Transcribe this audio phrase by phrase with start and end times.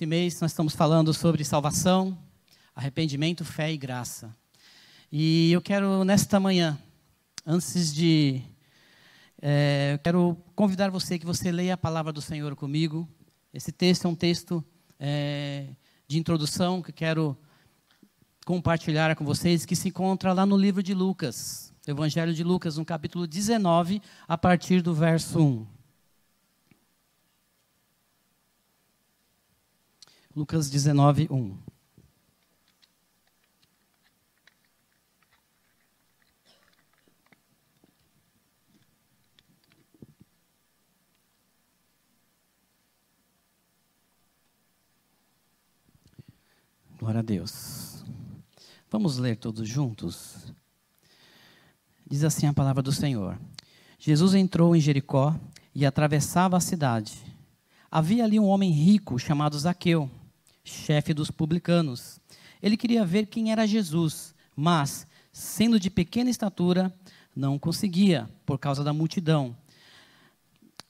[0.00, 2.16] Esse mês nós estamos falando sobre salvação,
[2.74, 4.34] arrependimento, fé e graça.
[5.12, 6.78] E eu quero, nesta manhã,
[7.46, 8.40] antes de.
[9.42, 13.06] É, eu quero convidar você que você leia a palavra do Senhor comigo.
[13.52, 14.64] Esse texto é um texto
[14.98, 15.66] é,
[16.08, 17.36] de introdução que quero
[18.46, 22.86] compartilhar com vocês, que se encontra lá no livro de Lucas, Evangelho de Lucas, no
[22.86, 25.79] capítulo 19, a partir do verso 1.
[30.34, 31.58] Lucas 19, 1.
[46.96, 48.04] Glória a Deus.
[48.88, 50.52] Vamos ler todos juntos?
[52.06, 53.36] Diz assim a palavra do Senhor.
[53.98, 55.34] Jesus entrou em Jericó
[55.74, 57.18] e atravessava a cidade.
[57.90, 60.08] Havia ali um homem rico chamado Zaqueu
[60.64, 62.20] chefe dos publicanos.
[62.62, 66.92] Ele queria ver quem era Jesus, mas, sendo de pequena estatura,
[67.34, 69.56] não conseguia, por causa da multidão.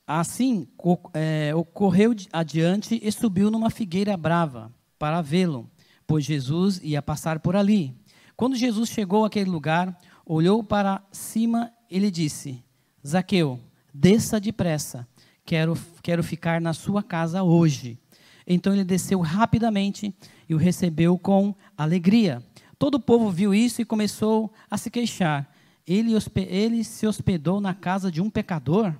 [0.05, 0.67] Assim,
[1.13, 5.69] é, correu adiante e subiu numa figueira brava para vê-lo,
[6.05, 7.95] pois Jesus ia passar por ali.
[8.35, 12.63] Quando Jesus chegou àquele lugar, olhou para cima e lhe disse:
[13.07, 13.59] Zaqueu,
[13.93, 15.07] desça depressa,
[15.45, 17.97] quero, quero ficar na sua casa hoje.
[18.45, 20.13] Então ele desceu rapidamente
[20.47, 22.43] e o recebeu com alegria.
[22.77, 25.49] Todo o povo viu isso e começou a se queixar.
[25.85, 26.13] Ele,
[26.47, 28.93] ele se hospedou na casa de um pecador.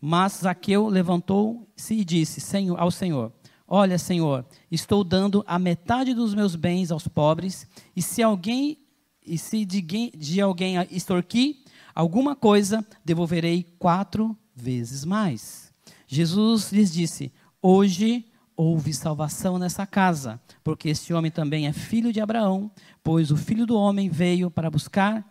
[0.00, 3.32] Mas Zaqueu levantou-se e disse senhor, ao Senhor:
[3.66, 8.78] Olha, Senhor, estou dando a metade dos meus bens aos pobres, e se alguém
[9.24, 9.82] e se de,
[10.16, 11.56] de alguém extorquir
[11.94, 15.72] alguma coisa, devolverei quatro vezes mais.
[16.06, 22.20] Jesus lhes disse: Hoje houve salvação nessa casa, porque esse homem também é filho de
[22.20, 22.70] Abraão,
[23.02, 25.24] pois o filho do homem veio para buscar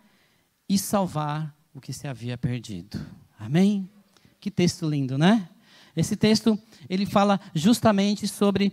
[0.68, 2.98] e salvar o que se havia perdido.
[3.38, 3.88] Amém?
[4.40, 5.48] Que texto lindo, né?
[5.96, 8.72] Esse texto ele fala justamente sobre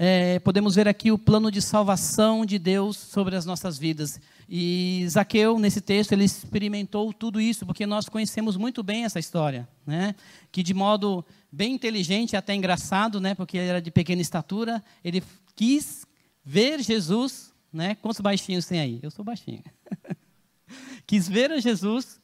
[0.00, 4.20] é, podemos ver aqui o plano de salvação de Deus sobre as nossas vidas.
[4.48, 9.68] E Zaqueu, nesse texto, ele experimentou tudo isso, porque nós conhecemos muito bem essa história,
[9.86, 10.14] né?
[10.50, 11.22] que de modo
[11.52, 13.34] bem inteligente, até engraçado, né?
[13.34, 15.22] porque ele era de pequena estatura, ele
[15.54, 16.06] quis
[16.42, 17.94] ver Jesus, né?
[17.96, 18.98] quantos baixinhos tem aí?
[19.02, 19.62] Eu sou baixinho.
[21.06, 22.18] quis ver a Jesus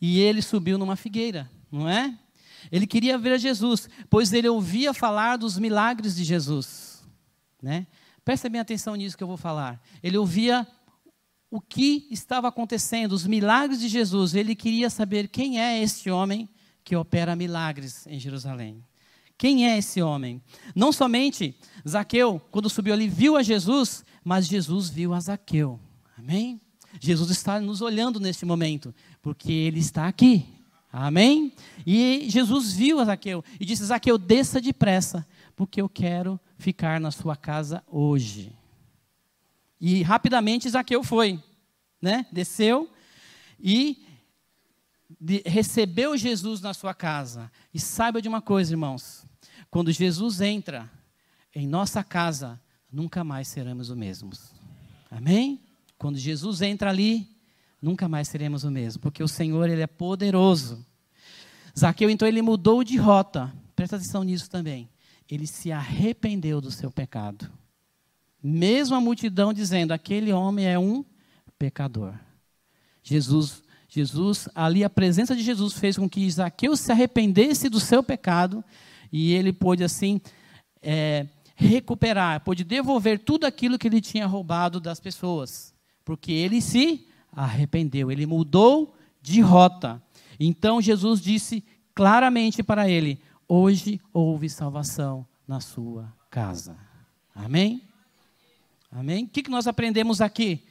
[0.00, 2.16] e ele subiu numa figueira, não é?
[2.70, 7.04] Ele queria ver a Jesus, pois ele ouvia falar dos milagres de Jesus.
[7.60, 7.86] Né?
[8.24, 9.82] Presta bem atenção nisso que eu vou falar.
[10.02, 10.66] Ele ouvia
[11.52, 14.34] o que estava acontecendo, os milagres de Jesus.
[14.34, 16.48] Ele queria saber quem é esse homem
[16.82, 18.82] que opera milagres em Jerusalém.
[19.36, 20.40] Quem é esse homem?
[20.74, 21.54] Não somente
[21.86, 25.78] Zaqueu, quando subiu ali, viu a Jesus, mas Jesus viu a Zaqueu.
[26.16, 26.58] Amém?
[26.98, 30.46] Jesus está nos olhando neste momento, porque ele está aqui.
[30.90, 31.52] Amém?
[31.86, 37.10] E Jesus viu a Zaqueu e disse: Zaqueu, desça depressa, porque eu quero ficar na
[37.10, 38.61] sua casa hoje.
[39.82, 41.42] E rapidamente Zaqueu foi,
[42.00, 42.24] né?
[42.30, 42.88] Desceu
[43.58, 44.06] e
[45.20, 47.50] de, recebeu Jesus na sua casa.
[47.74, 49.26] E saiba de uma coisa, irmãos:
[49.68, 50.88] quando Jesus entra
[51.52, 52.60] em nossa casa,
[52.90, 54.52] nunca mais seremos os mesmos.
[55.10, 55.60] Amém?
[55.98, 57.28] Quando Jesus entra ali,
[57.80, 60.86] nunca mais seremos o mesmo, porque o Senhor ele é poderoso.
[61.76, 63.52] Zaqueu então ele mudou de rota.
[63.74, 64.88] Presta atenção nisso também
[65.34, 67.50] ele se arrependeu do seu pecado.
[68.42, 71.04] Mesmo a multidão dizendo: aquele homem é um
[71.58, 72.14] pecador.
[73.02, 78.02] Jesus, Jesus, ali a presença de Jesus fez com que Zaqueu se arrependesse do seu
[78.02, 78.64] pecado
[79.12, 80.20] e ele pôde assim
[80.80, 85.74] é, recuperar, pôde devolver tudo aquilo que ele tinha roubado das pessoas,
[86.04, 90.02] porque ele se arrependeu, ele mudou de rota.
[90.38, 96.76] Então Jesus disse claramente para ele: Hoje houve salvação na sua casa.
[97.34, 97.91] Amém?
[98.92, 99.24] Amém?
[99.24, 100.62] O que nós aprendemos aqui?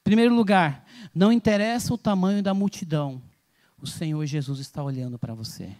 [0.00, 3.20] Em primeiro lugar, não interessa o tamanho da multidão,
[3.82, 5.70] o Senhor Jesus está olhando para você.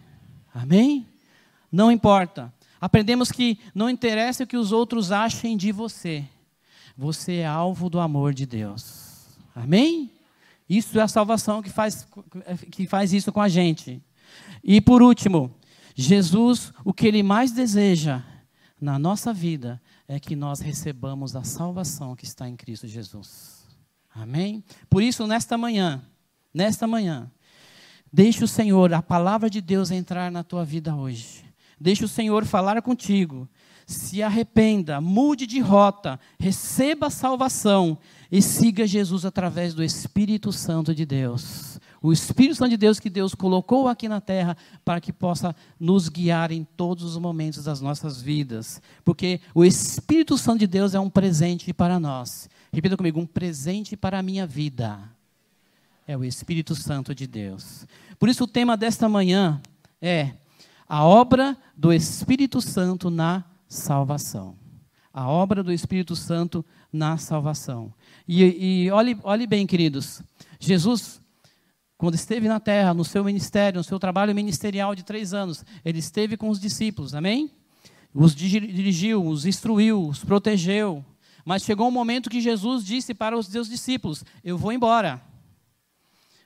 [0.53, 1.07] Amém?
[1.71, 2.53] Não importa.
[2.79, 6.27] Aprendemos que não interessa o que os outros achem de você.
[6.97, 9.27] Você é alvo do amor de Deus.
[9.55, 10.11] Amém?
[10.67, 12.07] Isso é a salvação que faz,
[12.71, 14.01] que faz isso com a gente.
[14.63, 15.53] E por último,
[15.95, 18.21] Jesus, o que ele mais deseja
[18.79, 23.65] na nossa vida é que nós recebamos a salvação que está em Cristo Jesus.
[24.13, 24.61] Amém?
[24.89, 26.03] Por isso, nesta manhã,
[26.53, 27.31] nesta manhã,
[28.11, 31.45] deixe o Senhor, a palavra de Deus entrar na tua vida hoje.
[31.79, 33.47] Deixe o Senhor falar contigo.
[33.87, 37.97] Se arrependa, mude de rota, receba a salvação
[38.29, 41.79] e siga Jesus através do Espírito Santo de Deus.
[42.03, 46.09] O Espírito Santo de Deus que Deus colocou aqui na terra para que possa nos
[46.09, 48.81] guiar em todos os momentos das nossas vidas.
[49.05, 52.49] Porque o Espírito Santo de Deus é um presente para nós.
[52.73, 54.99] Repita comigo: um presente para a minha vida.
[56.07, 57.85] É o Espírito Santo de Deus.
[58.17, 59.61] Por isso, o tema desta manhã
[60.01, 60.31] é
[60.89, 64.55] a obra do Espírito Santo na salvação.
[65.13, 67.93] A obra do Espírito Santo na salvação.
[68.27, 70.23] E, e olhe, olhe bem, queridos.
[70.59, 71.20] Jesus
[72.01, 75.99] quando esteve na terra, no seu ministério, no seu trabalho ministerial de três anos, ele
[75.99, 77.51] esteve com os discípulos, amém?
[78.11, 81.05] Os dirigiu, os instruiu, os protegeu.
[81.45, 85.21] Mas chegou um momento que Jesus disse para os seus discípulos: Eu vou embora,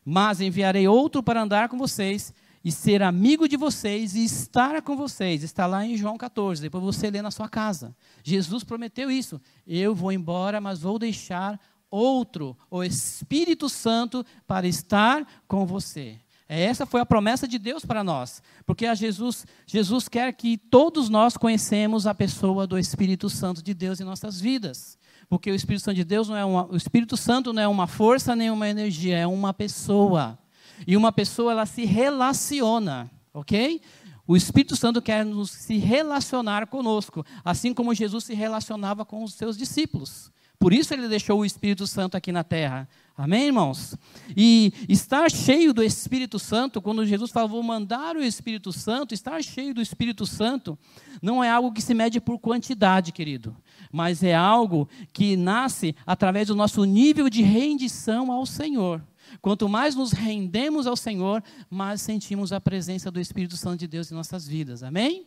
[0.04, 4.98] mas enviarei outro para andar com vocês e ser amigo de vocês e estar com
[4.98, 5.42] vocês.
[5.42, 7.96] Está lá em João 14, depois você lê na sua casa.
[8.26, 9.40] Jesus prometeu isso.
[9.66, 11.58] Eu vou embora, mas vou deixar
[11.96, 16.20] outro, o Espírito Santo, para estar com você.
[16.48, 21.10] É, essa foi a promessa de Deus para nós, porque Jesus, Jesus quer que todos
[21.10, 24.98] nós conhecemos a pessoa do Espírito Santo de Deus em nossas vidas,
[25.28, 27.88] porque o Espírito Santo de Deus não é uma, o Espírito Santo não é uma
[27.88, 30.38] força nem uma energia, é uma pessoa.
[30.86, 33.82] E uma pessoa ela se relaciona, ok?
[34.28, 39.34] O Espírito Santo quer nos se relacionar conosco, assim como Jesus se relacionava com os
[39.34, 40.32] seus discípulos.
[40.60, 42.88] Por isso ele deixou o Espírito Santo aqui na terra.
[43.18, 43.96] Amém, irmãos?
[44.36, 49.42] E estar cheio do Espírito Santo, quando Jesus falou, vou mandar o Espírito Santo, estar
[49.42, 50.78] cheio do Espírito Santo,
[51.22, 53.56] não é algo que se mede por quantidade, querido,
[53.92, 59.02] mas é algo que nasce através do nosso nível de rendição ao Senhor.
[59.42, 64.12] Quanto mais nos rendemos ao Senhor, mais sentimos a presença do Espírito Santo de Deus
[64.12, 64.84] em nossas vidas.
[64.84, 65.26] Amém?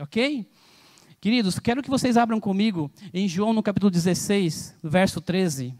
[0.00, 0.46] Ok?
[1.24, 5.74] Queridos, quero que vocês abram comigo em João no capítulo 16, verso 13.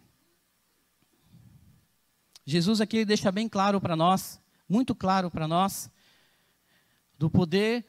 [2.46, 5.91] Jesus aqui deixa bem claro para nós, muito claro para nós,
[7.19, 7.85] do poder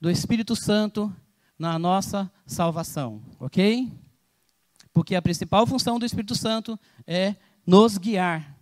[0.00, 1.12] do Espírito Santo
[1.58, 3.92] na nossa salvação, ok?
[4.92, 7.34] Porque a principal função do Espírito Santo é
[7.66, 8.56] nos guiar,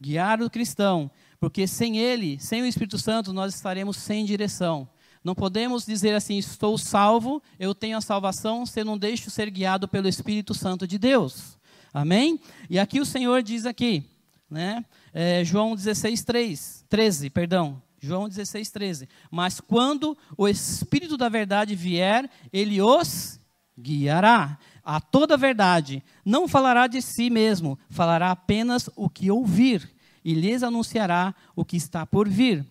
[0.00, 4.88] guiar o cristão, porque sem ele, sem o Espírito Santo, nós estaremos sem direção.
[5.26, 9.88] Não podemos dizer assim, estou salvo, eu tenho a salvação, se não deixo ser guiado
[9.88, 11.58] pelo Espírito Santo de Deus.
[11.92, 12.38] Amém?
[12.70, 14.08] E aqui o Senhor diz aqui,
[14.48, 14.84] né?
[15.12, 17.82] É, João 16, 3, 13, perdão.
[17.98, 19.08] João 16, 13.
[19.28, 23.40] Mas quando o Espírito da verdade vier, ele os
[23.76, 26.04] guiará a toda a verdade.
[26.24, 29.92] Não falará de si mesmo, falará apenas o que ouvir
[30.24, 32.64] e lhes anunciará o que está por vir.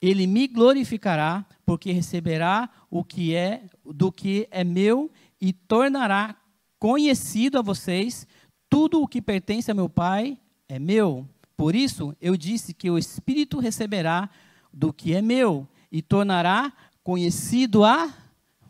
[0.00, 6.36] Ele me glorificará, porque receberá o que é do que é meu e tornará
[6.78, 8.26] conhecido a vocês
[8.68, 11.28] tudo o que pertence a meu Pai é meu.
[11.56, 14.30] Por isso eu disse que o Espírito receberá
[14.72, 18.12] do que é meu e tornará conhecido a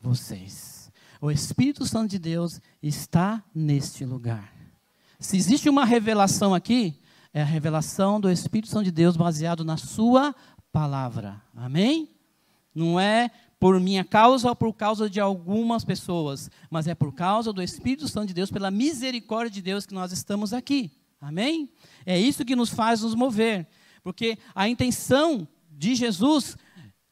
[0.00, 0.90] vocês.
[1.20, 4.52] O Espírito Santo de Deus está neste lugar.
[5.18, 6.94] Se existe uma revelação aqui,
[7.34, 10.34] é a revelação do Espírito Santo de Deus baseado na sua
[10.78, 11.42] palavra.
[11.56, 12.08] Amém?
[12.72, 17.52] Não é por minha causa ou por causa de algumas pessoas, mas é por causa
[17.52, 20.92] do Espírito Santo de Deus, pela misericórdia de Deus que nós estamos aqui.
[21.20, 21.68] Amém?
[22.06, 23.66] É isso que nos faz nos mover,
[24.04, 26.56] porque a intenção de Jesus,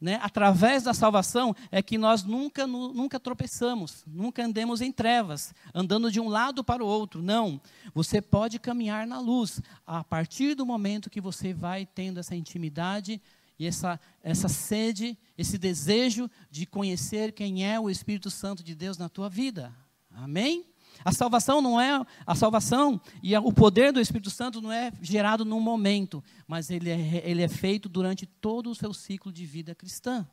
[0.00, 6.08] né, através da salvação, é que nós nunca, nunca tropeçamos, nunca andemos em trevas, andando
[6.12, 7.20] de um lado para o outro.
[7.20, 7.60] Não.
[7.92, 13.20] Você pode caminhar na luz a partir do momento que você vai tendo essa intimidade
[13.58, 18.98] e essa, essa sede, esse desejo de conhecer quem é o Espírito Santo de Deus
[18.98, 19.74] na tua vida.
[20.10, 20.66] Amém?
[21.04, 25.44] A salvação não é a salvação e o poder do Espírito Santo não é gerado
[25.44, 29.74] num momento, mas ele é, ele é feito durante todo o seu ciclo de vida
[29.74, 30.26] cristã.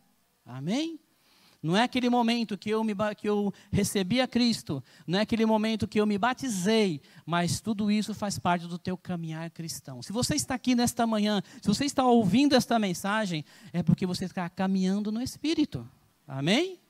[0.46, 1.00] Amém?
[1.64, 5.46] Não é aquele momento que eu, me, que eu recebi a Cristo, não é aquele
[5.46, 10.02] momento que eu me batizei, mas tudo isso faz parte do teu caminhar cristão.
[10.02, 14.26] Se você está aqui nesta manhã, se você está ouvindo esta mensagem, é porque você
[14.26, 15.90] está caminhando no Espírito.
[16.28, 16.82] Amém?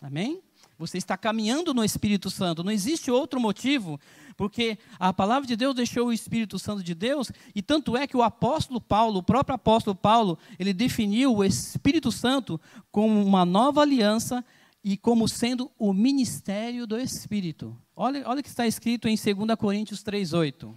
[0.00, 0.42] Amém?
[0.78, 2.64] Você está caminhando no Espírito Santo.
[2.64, 4.00] Não existe outro motivo,
[4.36, 8.16] porque a palavra de Deus deixou o Espírito Santo de Deus, e tanto é que
[8.16, 13.82] o apóstolo Paulo, o próprio apóstolo Paulo, ele definiu o Espírito Santo como uma nova
[13.82, 14.44] aliança
[14.82, 17.76] e como sendo o ministério do Espírito.
[17.96, 20.74] Olha, olha o que está escrito em 2 Coríntios 3,8.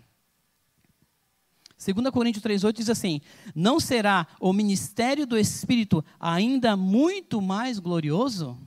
[1.94, 3.22] 2 Coríntios 3,8 diz assim:
[3.54, 8.58] Não será o ministério do Espírito ainda muito mais glorioso?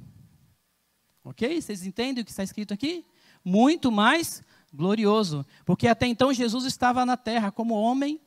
[1.24, 1.60] Ok?
[1.60, 3.04] Vocês entendem o que está escrito aqui?
[3.44, 5.44] Muito mais glorioso.
[5.64, 8.20] Porque até então Jesus estava na terra como homem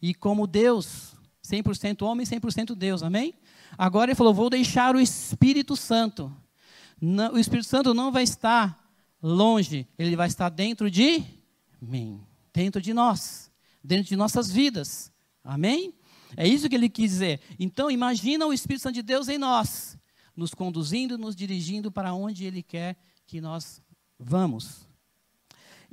[0.00, 1.14] e como Deus.
[1.44, 3.02] 100% homem, 100% Deus.
[3.02, 3.34] Amém?
[3.76, 6.34] Agora ele falou: vou deixar o Espírito Santo.
[7.32, 8.82] O Espírito Santo não vai estar
[9.22, 11.22] longe, ele vai estar dentro de
[11.80, 12.20] mim,
[12.52, 13.50] dentro de nós,
[13.82, 15.12] dentro de nossas vidas.
[15.42, 15.94] Amém?
[16.36, 17.40] É isso que ele quis dizer.
[17.58, 19.98] Então, imagina o Espírito Santo de Deus em nós
[20.36, 23.82] nos conduzindo, nos dirigindo para onde Ele quer que nós
[24.18, 24.86] vamos.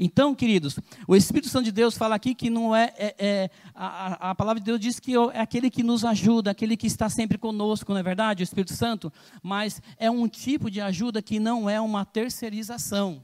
[0.04, 4.32] Então, queridos, o Espírito Santo de Deus fala aqui que não é, é, é a,
[4.32, 7.38] a, palavra de Deus diz que é aquele que nos ajuda, aquele que está sempre
[7.38, 8.42] conosco, não é verdade?
[8.42, 13.24] O Espírito Santo, mas é um tipo de ajuda que não é uma terceirização.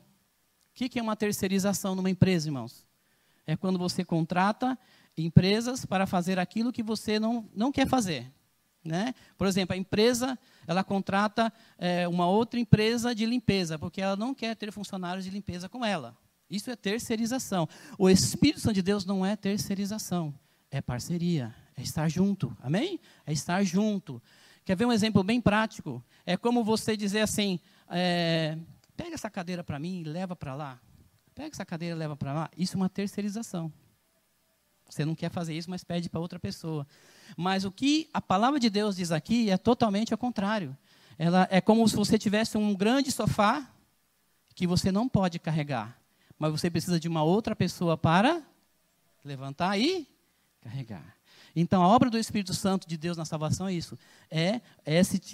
[0.69, 2.85] O que, que é uma terceirização numa empresa, irmãos?
[3.47, 4.77] É quando você contrata
[5.17, 8.31] empresas para fazer aquilo que você não, não quer fazer.
[8.87, 9.13] Né?
[9.37, 14.33] Por exemplo, a empresa ela contrata é, uma outra empresa de limpeza, porque ela não
[14.33, 16.15] quer ter funcionários de limpeza com ela.
[16.49, 17.67] Isso é terceirização.
[17.97, 20.33] O Espírito Santo de Deus não é terceirização,
[20.71, 22.55] é parceria, é estar junto.
[22.61, 22.97] Amém?
[23.25, 24.21] É estar junto.
[24.63, 26.01] Quer ver um exemplo bem prático?
[26.25, 28.57] É como você dizer assim: é,
[28.95, 30.79] pega essa cadeira para mim e leva para lá.
[31.35, 32.49] Pega essa cadeira e leva para lá.
[32.57, 33.71] Isso é uma terceirização.
[34.89, 36.87] Você não quer fazer isso, mas pede para outra pessoa.
[37.35, 40.77] Mas o que a palavra de Deus diz aqui é totalmente ao contrário.
[41.17, 43.67] Ela é como se você tivesse um grande sofá
[44.55, 45.99] que você não pode carregar,
[46.37, 48.41] mas você precisa de uma outra pessoa para
[49.23, 50.07] levantar e
[50.61, 51.16] carregar.
[51.59, 53.97] Então, a obra do Espírito Santo de Deus na salvação é isso,
[54.29, 54.61] é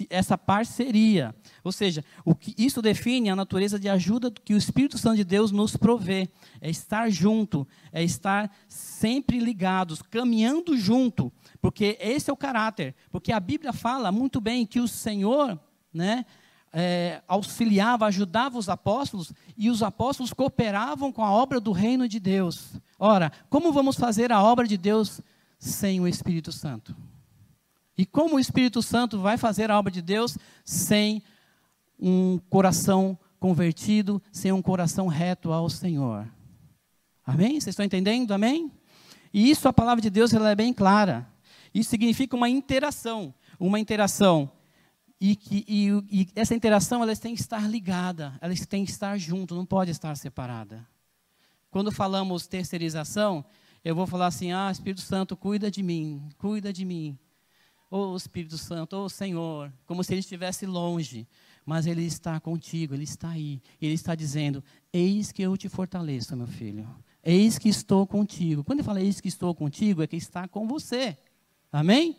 [0.08, 1.34] essa parceria.
[1.62, 5.24] Ou seja, o que isso define a natureza de ajuda que o Espírito Santo de
[5.24, 6.30] Deus nos provê.
[6.62, 12.94] É estar junto, é estar sempre ligados, caminhando junto, porque esse é o caráter.
[13.10, 15.60] Porque a Bíblia fala muito bem que o Senhor,
[15.92, 16.24] né,
[16.72, 22.18] é, auxiliava, ajudava os apóstolos e os apóstolos cooperavam com a obra do reino de
[22.18, 22.72] Deus.
[22.98, 25.20] Ora, como vamos fazer a obra de Deus?
[25.64, 26.94] Sem o Espírito Santo.
[27.96, 31.22] E como o Espírito Santo vai fazer a obra de Deus sem
[31.98, 36.28] um coração convertido, sem um coração reto ao Senhor?
[37.24, 37.52] Amém?
[37.52, 38.32] Vocês estão entendendo?
[38.32, 38.70] Amém?
[39.32, 41.26] E isso a palavra de Deus ela é bem clara.
[41.72, 44.50] Isso significa uma interação, uma interação
[45.18, 49.16] e, que, e, e, essa interação ela tem que estar ligada, ela tem que estar
[49.16, 50.86] junto, não pode estar separada.
[51.70, 53.44] Quando falamos terceirização,
[53.84, 57.18] eu vou falar assim: ah, Espírito Santo, cuida de mim, cuida de mim.
[57.90, 61.28] Ô oh, Espírito Santo, ô oh, Senhor, como se ele estivesse longe,
[61.64, 63.60] mas ele está contigo, ele está aí.
[63.80, 66.88] Ele está dizendo: Eis que eu te fortaleço, meu filho.
[67.22, 68.64] Eis que estou contigo.
[68.64, 71.16] Quando ele fala eis que estou contigo, é que está com você.
[71.72, 72.16] Amém?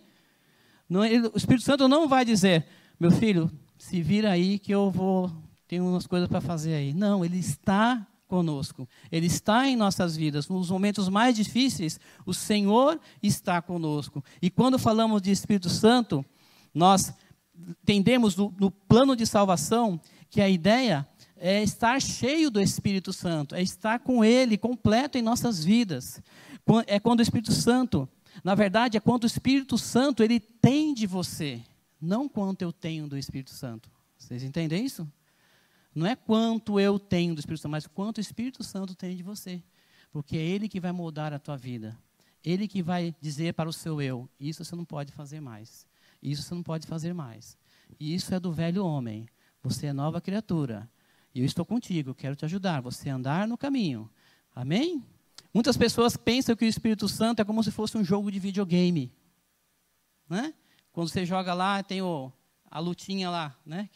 [0.90, 2.66] Não, ele, o Espírito Santo não vai dizer,
[3.00, 5.32] meu filho, se vira aí que eu vou,
[5.68, 6.94] tenho umas coisas para fazer aí.
[6.94, 8.88] Não, ele está conosco.
[9.12, 10.48] Ele está em nossas vidas.
[10.48, 14.24] Nos momentos mais difíceis, o Senhor está conosco.
[14.42, 16.26] E quando falamos de Espírito Santo,
[16.74, 17.14] nós
[17.84, 23.56] entendemos no, no plano de salvação que a ideia é estar cheio do Espírito Santo,
[23.56, 26.22] é estar com Ele completo em nossas vidas.
[26.88, 28.10] É quando o Espírito Santo,
[28.44, 31.62] na verdade, é quando o Espírito Santo ele tem de você,
[32.02, 33.90] não quanto eu tenho do Espírito Santo.
[34.18, 35.08] Vocês entendem isso?
[35.96, 39.24] Não é quanto eu tenho do Espírito Santo, mas quanto o Espírito Santo tem de
[39.24, 39.64] você.
[40.12, 41.98] Porque é Ele que vai moldar a tua vida.
[42.44, 45.88] Ele que vai dizer para o seu eu: Isso você não pode fazer mais.
[46.22, 47.58] Isso você não pode fazer mais.
[48.00, 49.26] E isso é do velho homem.
[49.64, 50.90] Você é nova criatura.
[51.34, 52.82] E eu estou contigo, quero te ajudar.
[52.82, 54.10] Você andar no caminho.
[54.54, 55.04] Amém?
[55.54, 59.12] Muitas pessoas pensam que o Espírito Santo é como se fosse um jogo de videogame.
[60.30, 60.54] Né?
[60.92, 62.32] Quando você joga lá, tem o,
[62.70, 63.90] a lutinha lá, né?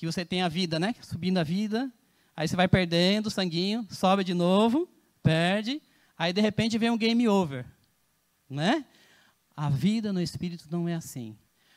[0.00, 0.94] Que você tem a vida, né?
[1.02, 1.92] Subindo a vida,
[2.34, 4.88] aí você vai perdendo o sanguinho, sobe de novo,
[5.22, 5.82] perde,
[6.16, 7.66] aí de repente vem um game over,
[8.48, 8.86] né?
[9.54, 11.36] A vida no espírito não é assim.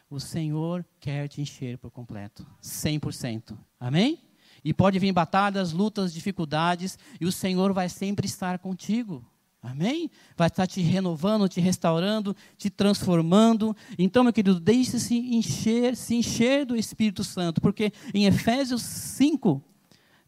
[0.10, 3.58] o Senhor quer te encher por completo, 100%.
[3.78, 4.24] Amém?
[4.64, 9.30] E pode vir batalhas, lutas, dificuldades, e o Senhor vai sempre estar contigo.
[9.64, 10.12] Amém?
[10.36, 13.74] Vai estar te renovando, te restaurando, te transformando.
[13.98, 19.64] Então, meu querido, deixe-se encher, se encher do Espírito Santo, porque em Efésios 5,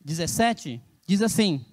[0.04, 1.66] 17, diz assim: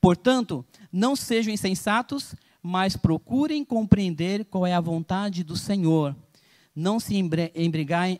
[0.00, 6.16] Portanto, não sejam insensatos, mas procurem compreender qual é a vontade do Senhor.
[6.74, 7.14] Não se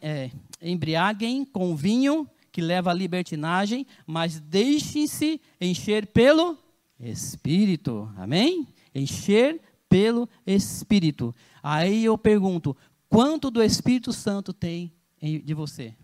[0.01, 0.31] é,
[0.63, 6.70] embriaguem com vinho que leva à libertinagem, mas deixem-se encher pelo
[7.01, 8.13] Espírito.
[8.17, 8.69] Amém?
[8.95, 11.35] Encher pelo Espírito.
[11.63, 12.77] Aí eu pergunto:
[13.09, 15.95] quanto do Espírito Santo tem de você?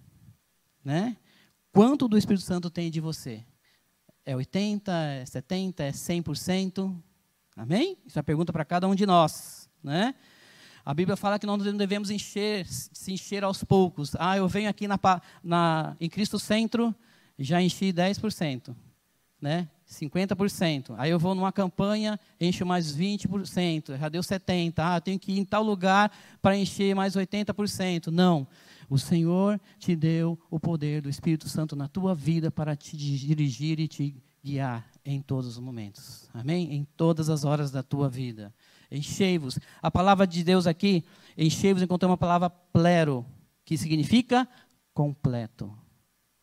[0.85, 1.17] Né?
[1.73, 3.45] Quanto do Espírito Santo tem de você?
[4.25, 6.97] É 80, é 70, é 100%?
[7.55, 7.97] Amém?
[8.07, 10.15] Isso é uma pergunta para cada um de nós, né?
[10.85, 14.15] A Bíblia fala que nós não devemos encher, se encher aos poucos.
[14.19, 14.99] Ah, eu venho aqui na,
[15.43, 16.95] na, em Cristo Centro,
[17.37, 18.75] já enchi 10%,
[19.41, 19.69] né?
[19.89, 20.95] 50%.
[20.99, 24.75] Aí eu vou numa campanha, encho mais 20%, já deu 70%.
[24.79, 26.11] Ah, tenho que ir em tal lugar
[26.43, 28.09] para encher mais 80%.
[28.09, 28.47] Não.
[28.89, 33.81] O Senhor te deu o poder do Espírito Santo na tua vida para te dirigir
[33.81, 34.15] e te
[34.45, 36.29] guiar em todos os momentos.
[36.33, 36.73] Amém?
[36.75, 38.55] Em todas as horas da tua vida.
[38.91, 39.59] Enchei-vos.
[39.83, 41.05] A palavra de Deus aqui,
[41.37, 43.27] enchei-vos, encontrei uma palavra plero,
[43.65, 44.49] que significa
[44.95, 45.77] completo.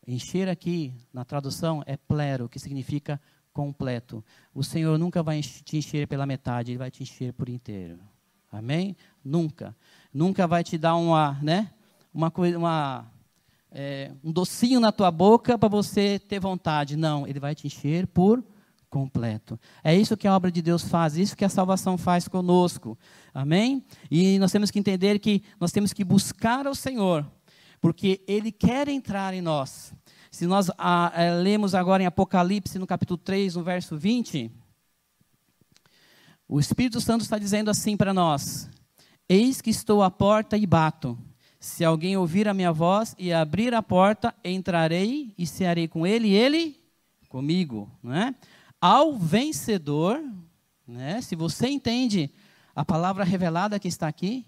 [0.06, 3.20] Encher aqui, na tradução, é plero, que significa
[3.52, 4.22] completo.
[4.52, 7.98] O Senhor nunca vai te encher pela metade, Ele vai te encher por inteiro.
[8.52, 8.96] Amém?
[9.24, 9.74] Nunca.
[10.12, 11.70] Nunca vai te dar uma, né?
[12.12, 13.06] Uma coisa, uma,
[13.70, 16.96] é, um docinho na tua boca para você ter vontade.
[16.96, 18.44] Não, Ele vai te encher por
[18.90, 19.58] completo.
[19.82, 22.96] É isso que a obra de Deus faz, isso que a salvação faz conosco.
[23.32, 23.84] Amém?
[24.08, 27.26] E nós temos que entender que nós temos que buscar ao Senhor
[27.84, 29.92] porque Ele quer entrar em nós.
[30.30, 34.50] Se nós ah, é, lemos agora em Apocalipse, no capítulo 3, no verso 20,
[36.48, 38.70] o Espírito Santo está dizendo assim para nós:
[39.28, 41.18] Eis que estou à porta e bato.
[41.60, 46.28] Se alguém ouvir a minha voz e abrir a porta, entrarei e cearei com ele
[46.28, 46.80] e ele
[47.28, 47.90] comigo.
[48.02, 48.34] Né?
[48.80, 50.24] Ao vencedor,
[50.88, 51.20] né?
[51.20, 52.30] se você entende
[52.74, 54.46] a palavra revelada que está aqui,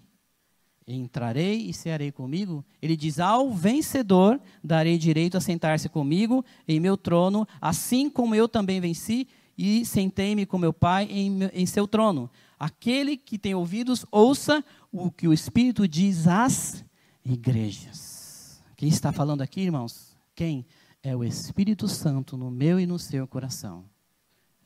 [0.87, 2.63] entrarei e cearei comigo.
[2.81, 8.47] Ele diz: Ao vencedor darei direito a sentar-se comigo em meu trono, assim como eu
[8.47, 12.29] também venci e sentei-me com meu Pai em, em seu trono.
[12.59, 16.85] Aquele que tem ouvidos, ouça o que o Espírito diz às
[17.25, 18.61] igrejas.
[18.75, 20.15] Quem está falando aqui, irmãos?
[20.35, 20.65] Quem?
[21.03, 23.85] É o Espírito Santo no meu e no seu coração.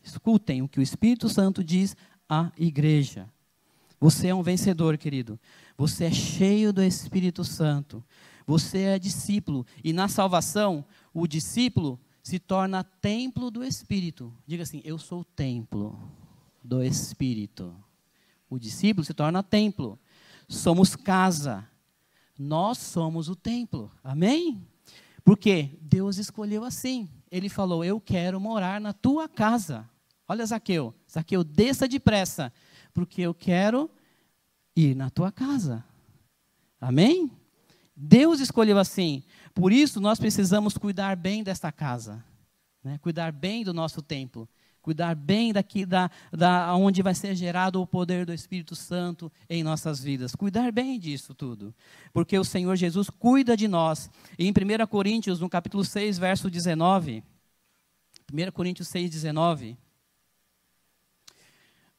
[0.04, 1.96] Escutem o que o Espírito Santo diz
[2.28, 3.30] à igreja.
[4.00, 5.40] Você é um vencedor, querido.
[5.78, 8.04] Você é cheio do Espírito Santo.
[8.46, 9.66] Você é discípulo.
[9.84, 14.34] E na salvação, o discípulo se torna templo do Espírito.
[14.46, 15.98] Diga assim: Eu sou o templo
[16.64, 17.76] do Espírito.
[18.50, 20.00] O discípulo se torna templo.
[20.48, 21.68] Somos casa.
[22.38, 23.92] Nós somos o templo.
[24.04, 24.68] Amém?
[25.24, 27.10] Porque Deus escolheu assim.
[27.32, 29.90] Ele falou: Eu quero morar na tua casa.
[30.28, 30.94] Olha, Zaqueu.
[31.10, 32.54] Zaqueu, desça depressa
[32.94, 33.90] porque eu quero
[34.76, 35.84] ir na tua casa.
[36.80, 37.32] Amém?
[37.96, 39.24] Deus escolheu assim.
[39.54, 42.24] Por isso, nós precisamos cuidar bem desta casa.
[42.84, 42.98] Né?
[43.00, 44.50] Cuidar bem do nosso templo.
[44.82, 49.62] Cuidar bem daqui, da, da onde vai ser gerado o poder do Espírito Santo em
[49.62, 50.34] nossas vidas.
[50.34, 51.74] Cuidar bem disso tudo.
[52.12, 54.10] Porque o Senhor Jesus cuida de nós.
[54.40, 57.24] E em 1 Coríntios, no capítulo 6, verso 19.
[58.34, 59.78] 1 Coríntios 6, 19.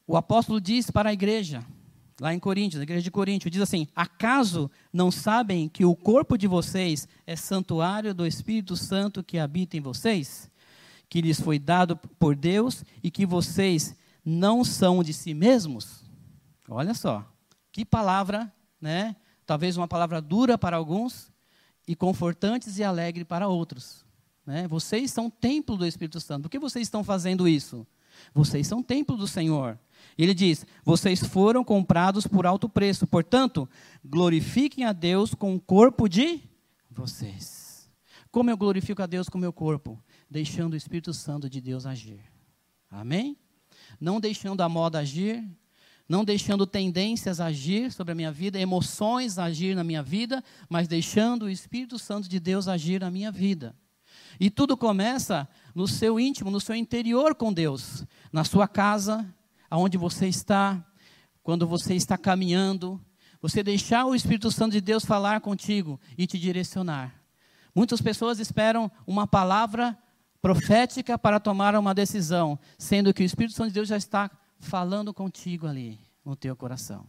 [0.04, 1.64] O apóstolo diz para a igreja,
[2.20, 6.36] lá em Coríntios, na igreja de Coríntios, diz assim: Acaso não sabem que o corpo
[6.36, 10.50] de vocês é santuário do Espírito Santo que habita em vocês?
[11.08, 13.94] Que lhes foi dado por Deus e que vocês
[14.24, 16.04] não são de si mesmos?
[16.68, 17.24] Olha só,
[17.70, 19.16] que palavra, né?
[19.44, 21.30] Talvez uma palavra dura para alguns
[21.86, 24.04] e confortantes e alegre para outros.
[24.46, 24.66] Né?
[24.68, 26.44] Vocês são templo do Espírito Santo.
[26.44, 27.86] Por que vocês estão fazendo isso?
[28.34, 29.78] Vocês são templo do Senhor.
[30.16, 33.68] Ele diz: Vocês foram comprados por alto preço, portanto,
[34.04, 36.40] glorifiquem a Deus com o corpo de
[36.90, 37.90] vocês.
[38.30, 40.02] Como eu glorifico a Deus com o meu corpo?
[40.30, 42.20] Deixando o Espírito Santo de Deus agir.
[42.90, 43.36] Amém?
[44.00, 45.44] Não deixando a moda agir,
[46.08, 51.44] não deixando tendências agir sobre a minha vida, emoções agir na minha vida, mas deixando
[51.44, 53.74] o Espírito Santo de Deus agir na minha vida.
[54.40, 59.26] E tudo começa no seu íntimo, no seu interior com Deus, na sua casa,
[59.72, 60.86] aonde você está,
[61.42, 63.00] quando você está caminhando,
[63.40, 67.24] Você deixar o Espírito Santo de Deus falar contigo e te direcionar.
[67.74, 69.98] Muitas pessoas esperam uma palavra
[70.40, 74.30] profética para tomar uma decisão, sendo que o Espírito Santo de Deus já está
[74.60, 77.04] falando contigo ali no teu coração.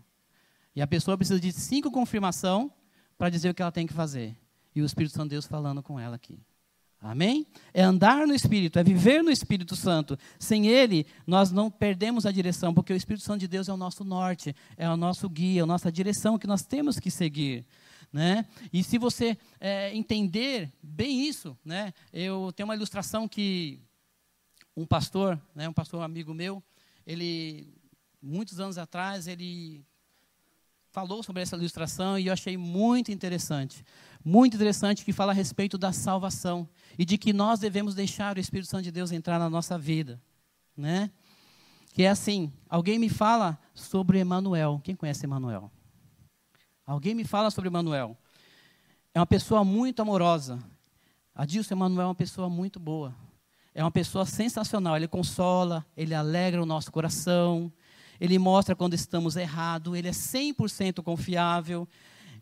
[0.73, 2.71] E a pessoa precisa de cinco confirmação
[3.17, 4.35] para dizer o que ela tem que fazer.
[4.73, 6.39] E o Espírito Santo de Deus falando com ela aqui.
[7.05, 7.45] Amém?
[7.73, 10.17] É andar no Espírito, é viver no Espírito Santo.
[10.39, 13.77] Sem Ele, nós não perdemos a direção, porque o Espírito Santo de Deus é o
[13.77, 17.65] nosso norte, é o nosso guia, é a nossa direção que nós temos que seguir.
[18.11, 18.45] Né?
[18.71, 21.93] E se você é, entender bem isso, né?
[22.13, 23.81] eu tenho uma ilustração que
[24.75, 26.63] um pastor, né, um pastor amigo meu,
[27.05, 27.73] ele
[28.21, 29.83] muitos anos atrás ele
[30.93, 33.83] falou sobre essa ilustração e eu achei muito interessante.
[34.23, 38.39] Muito interessante que fala a respeito da salvação e de que nós devemos deixar o
[38.39, 40.21] Espírito Santo de Deus entrar na nossa vida,
[40.77, 41.09] né?
[41.93, 44.79] Que é assim, alguém me fala sobre Emanuel.
[44.83, 45.71] Quem conhece Emanuel?
[46.85, 48.15] Alguém me fala sobre Emanuel.
[49.15, 50.59] É uma pessoa muito amorosa.
[51.33, 53.15] Adilson Emanuel é uma pessoa muito boa.
[53.73, 54.95] É uma pessoa sensacional.
[54.95, 57.73] Ele consola, ele alegra o nosso coração,
[58.19, 61.87] ele mostra quando estamos errados, ele é 100% confiável,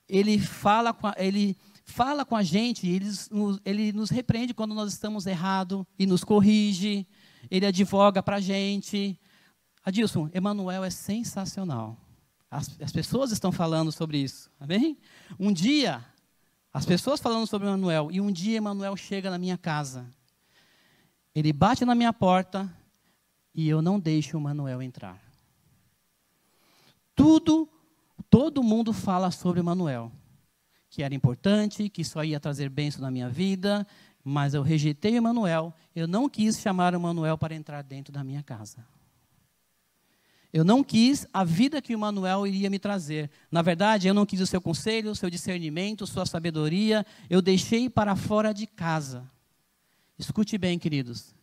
[0.08, 4.74] ele fala com a, ele fala com a gente, ele nos, ele nos repreende quando
[4.74, 7.08] nós estamos errados e nos corrige,
[7.50, 9.20] ele advoga para a gente.
[9.84, 11.98] Adilson, Emanuel é sensacional.
[12.50, 14.98] As, as, pessoas estão falando sobre isso, amém?
[15.40, 16.04] Um dia,
[16.74, 20.06] as pessoas falando sobre Emanuel, e um dia Emanuel chega na minha casa.
[21.34, 22.70] Ele bate na minha porta
[23.56, 25.31] e eu não deixo o Manuel entrar.
[27.22, 27.70] Tudo,
[28.32, 30.12] todo mundo fala sobre Manuel,
[30.90, 33.86] que era importante, que só ia trazer bênção na minha vida,
[34.24, 38.24] mas eu rejeitei o Manuel, eu não quis chamar o Manuel para entrar dentro da
[38.24, 38.84] minha casa.
[40.52, 43.30] Eu não quis a vida que o Manuel iria me trazer.
[43.52, 47.06] Na verdade, eu não quis o seu conselho, o seu discernimento, sua sabedoria.
[47.30, 49.30] Eu deixei para fora de casa.
[50.18, 51.36] Escute bem, queridos.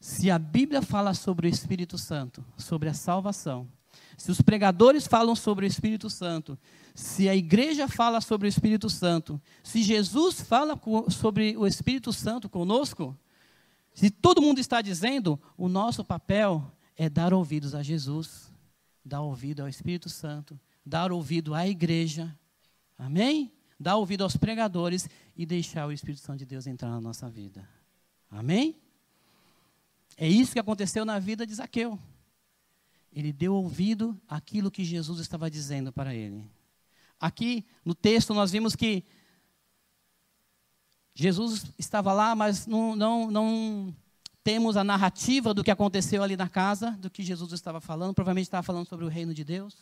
[0.00, 3.68] Se a Bíblia fala sobre o Espírito Santo, sobre a salvação,
[4.16, 6.58] se os pregadores falam sobre o Espírito Santo,
[6.94, 10.78] se a igreja fala sobre o Espírito Santo, se Jesus fala
[11.10, 13.16] sobre o Espírito Santo conosco,
[13.94, 18.52] se todo mundo está dizendo, o nosso papel é dar ouvidos a Jesus,
[19.04, 22.36] dar ouvido ao Espírito Santo, dar ouvido à igreja,
[22.98, 23.52] amém?
[23.78, 27.68] Dar ouvido aos pregadores e deixar o Espírito Santo de Deus entrar na nossa vida,
[28.30, 28.76] amém?
[30.16, 31.98] É isso que aconteceu na vida de Zaqueu
[33.12, 36.50] ele deu ouvido àquilo que Jesus estava dizendo para ele.
[37.20, 39.04] Aqui no texto nós vimos que
[41.14, 43.96] Jesus estava lá, mas não, não, não
[44.42, 48.14] temos a narrativa do que aconteceu ali na casa, do que Jesus estava falando.
[48.14, 49.76] Provavelmente estava falando sobre o reino de Deus,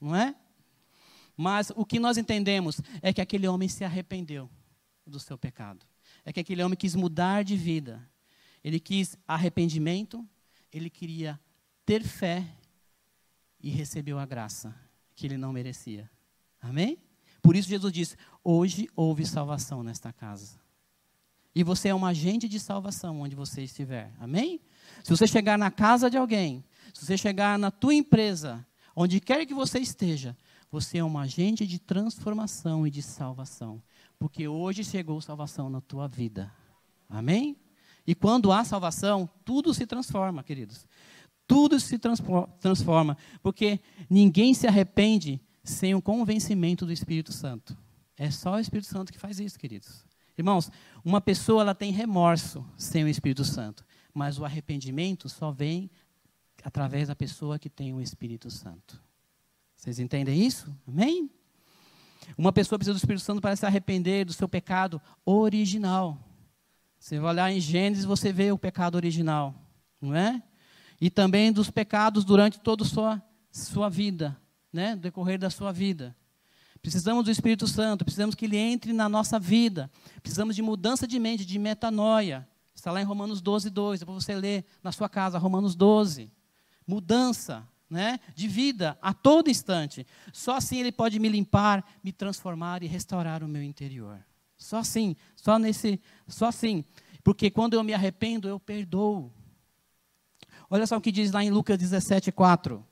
[0.00, 0.34] não é?
[1.36, 4.48] Mas o que nós entendemos é que aquele homem se arrependeu
[5.06, 5.84] do seu pecado.
[6.24, 8.06] É que aquele homem quis mudar de vida.
[8.62, 10.26] Ele quis arrependimento,
[10.72, 11.40] ele queria
[11.84, 12.46] ter fé
[13.64, 14.76] e recebeu a graça
[15.16, 16.10] que ele não merecia.
[16.60, 16.98] Amém?
[17.40, 20.60] Por isso Jesus disse: Hoje houve salvação nesta casa.
[21.54, 24.12] E você é um agente de salvação onde você estiver.
[24.20, 24.60] Amém?
[25.02, 29.46] Se você chegar na casa de alguém, se você chegar na tua empresa, onde quer
[29.46, 30.36] que você esteja,
[30.70, 33.82] você é um agente de transformação e de salvação.
[34.18, 36.52] Porque hoje chegou salvação na tua vida.
[37.08, 37.56] Amém?
[38.06, 40.86] E quando há salvação, tudo se transforma, queridos.
[41.46, 47.76] Tudo se transforma, porque ninguém se arrepende sem o convencimento do Espírito Santo.
[48.16, 50.04] É só o Espírito Santo que faz isso, queridos.
[50.36, 50.70] Irmãos,
[51.04, 55.90] uma pessoa ela tem remorso sem o Espírito Santo, mas o arrependimento só vem
[56.62, 59.02] através da pessoa que tem o Espírito Santo.
[59.76, 60.74] Vocês entendem isso?
[60.88, 61.30] Amém?
[62.38, 66.18] Uma pessoa precisa do Espírito Santo para se arrepender do seu pecado original.
[66.98, 69.54] Você vai olhar em Gênesis, você vê o pecado original,
[70.00, 70.42] não é?
[71.04, 74.34] E também dos pecados durante toda a sua, sua vida,
[74.72, 74.96] né?
[74.96, 76.16] decorrer da sua vida.
[76.80, 79.90] Precisamos do Espírito Santo, precisamos que ele entre na nossa vida.
[80.22, 82.48] Precisamos de mudança de mente, de metanoia.
[82.74, 84.00] Está lá em Romanos 12, 2.
[84.00, 86.32] É para você ler na sua casa, Romanos 12.
[86.86, 90.06] Mudança né, de vida a todo instante.
[90.32, 94.24] Só assim ele pode me limpar, me transformar e restaurar o meu interior.
[94.56, 96.82] Só assim, só nesse, só assim.
[97.22, 99.30] Porque quando eu me arrependo, eu perdoo.
[100.74, 102.84] Olha só o que diz lá em Lucas 17, 4.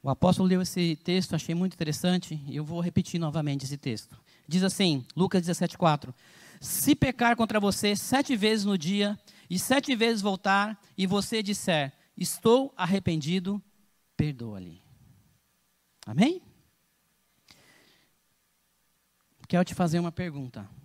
[0.00, 4.16] O apóstolo leu esse texto, achei muito interessante, e eu vou repetir novamente esse texto.
[4.46, 6.14] Diz assim, Lucas 17, 4.
[6.60, 9.18] se pecar contra você sete vezes no dia,
[9.50, 13.60] e sete vezes voltar, e você disser, estou arrependido,
[14.16, 14.80] perdoa-lhe.
[16.06, 16.40] Amém?
[19.48, 20.78] Quero te fazer uma pergunta.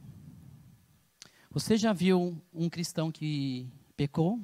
[1.53, 4.41] Você já viu um cristão que pecou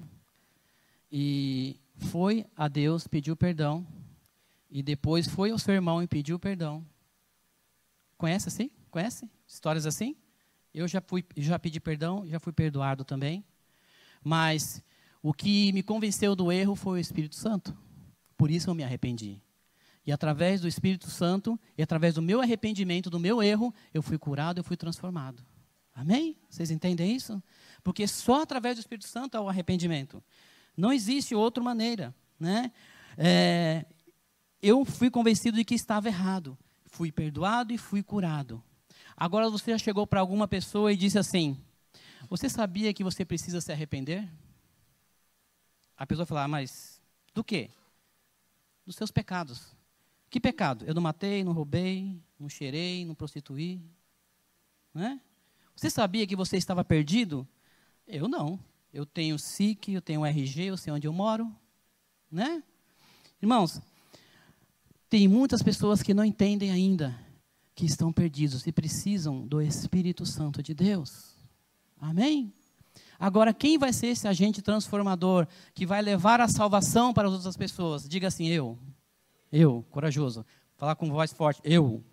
[1.12, 3.84] e foi a Deus, pediu perdão,
[4.70, 6.86] e depois foi ao seu irmão e pediu perdão?
[8.16, 8.70] Conhece assim?
[8.92, 9.28] Conhece?
[9.48, 10.16] Histórias assim?
[10.72, 13.44] Eu já, fui, já pedi perdão, já fui perdoado também.
[14.24, 14.84] Mas
[15.24, 17.76] o que me convenceu do erro foi o Espírito Santo.
[18.38, 19.42] Por isso eu me arrependi.
[20.06, 24.20] E através do Espírito Santo, e através do meu arrependimento, do meu erro, eu fui
[24.20, 25.44] curado, eu fui transformado.
[26.00, 26.38] Amém?
[26.50, 27.44] Vocês entendem isso?
[27.84, 30.24] Porque só através do Espírito Santo há o arrependimento.
[30.76, 32.16] Não existe outra maneira.
[32.40, 32.72] Né?
[33.18, 33.86] É,
[34.62, 36.58] eu fui convencido de que estava errado.
[36.86, 38.64] Fui perdoado e fui curado.
[39.16, 41.58] Agora você já chegou para alguma pessoa e disse assim:
[42.30, 44.26] Você sabia que você precisa se arrepender?
[45.98, 47.02] A pessoa fala, ah, mas
[47.34, 47.72] do quê?
[48.86, 49.76] Dos seus pecados.
[50.30, 50.86] Que pecado?
[50.86, 53.82] Eu não matei, não roubei, não cheirei, não prostituí.
[54.94, 55.20] Né?
[55.80, 57.48] Você sabia que você estava perdido?
[58.06, 58.60] Eu não.
[58.94, 61.50] Eu tenho SIC, eu tenho RG, eu sei onde eu moro.
[62.30, 62.62] Né?
[63.42, 63.82] Irmãos,
[65.10, 67.18] tem muitas pessoas que não entendem ainda
[67.74, 71.38] que estão perdidos e precisam do Espírito Santo de Deus.
[71.98, 72.54] Amém?
[73.18, 77.56] Agora, quem vai ser esse agente transformador que vai levar a salvação para as outras
[77.56, 78.06] pessoas?
[78.06, 78.78] Diga assim: eu.
[79.50, 80.46] Eu, corajoso.
[80.76, 81.62] Falar com voz forte.
[81.64, 82.04] Eu.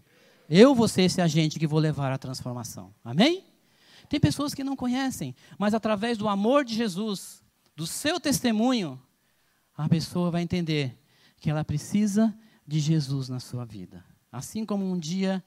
[0.49, 2.95] Eu vou ser esse agente que vou levar a transformação.
[3.03, 3.56] Amém?
[4.09, 7.43] Tem pessoas que não conhecem, mas através do amor de Jesus,
[7.75, 9.01] do seu testemunho,
[9.77, 10.99] a pessoa vai entender
[11.39, 12.35] que ela precisa
[12.67, 14.05] de Jesus na sua vida.
[14.33, 15.45] Assim como um dia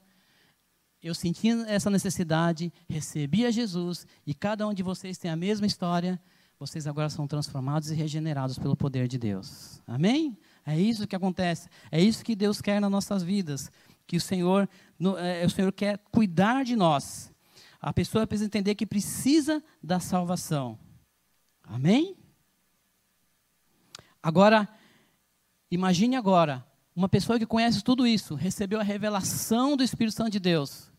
[1.02, 5.66] eu senti essa necessidade, recebi a Jesus, e cada um de vocês tem a mesma
[5.66, 6.20] história,
[6.58, 9.80] vocês agora são transformados e regenerados pelo poder de Deus.
[9.86, 10.36] Amém?
[10.66, 11.70] É isso que acontece.
[11.90, 13.72] É isso que Deus quer nas nossas vidas.
[14.06, 14.68] Que o Senhor,
[15.18, 17.29] é, o Senhor quer cuidar de nós.
[17.80, 20.78] A pessoa precisa entender que precisa da salvação.
[21.64, 22.16] Amém?
[24.22, 24.68] Agora,
[25.70, 30.40] imagine agora, uma pessoa que conhece tudo isso, recebeu a revelação do Espírito Santo de
[30.40, 30.92] Deus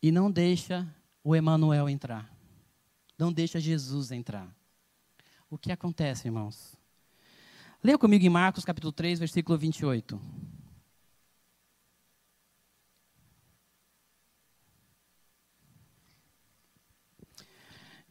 [0.00, 0.86] e não deixa
[1.24, 2.30] o Emanuel entrar.
[3.18, 4.48] Não deixa Jesus entrar.
[5.50, 6.76] O que acontece, irmãos?
[7.82, 10.20] Leia comigo em Marcos capítulo 3, versículo 28.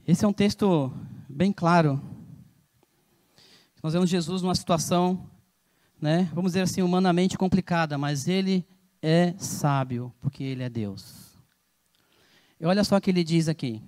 [0.10, 0.91] Esse é um texto
[1.30, 2.02] bem claro.
[3.84, 5.30] Nós vemos Jesus numa situação,
[6.02, 8.65] né, vamos dizer assim, humanamente complicada, mas ele
[9.04, 11.38] é sábio, porque ele é Deus.
[12.60, 13.84] E olha só o que ele diz aqui.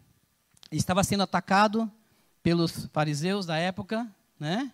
[0.70, 1.92] Ele estava sendo atacado
[2.44, 4.08] pelos fariseus da época,
[4.40, 4.72] né?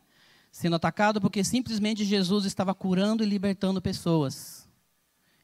[0.51, 4.67] sendo atacado porque simplesmente Jesus estava curando e libertando pessoas.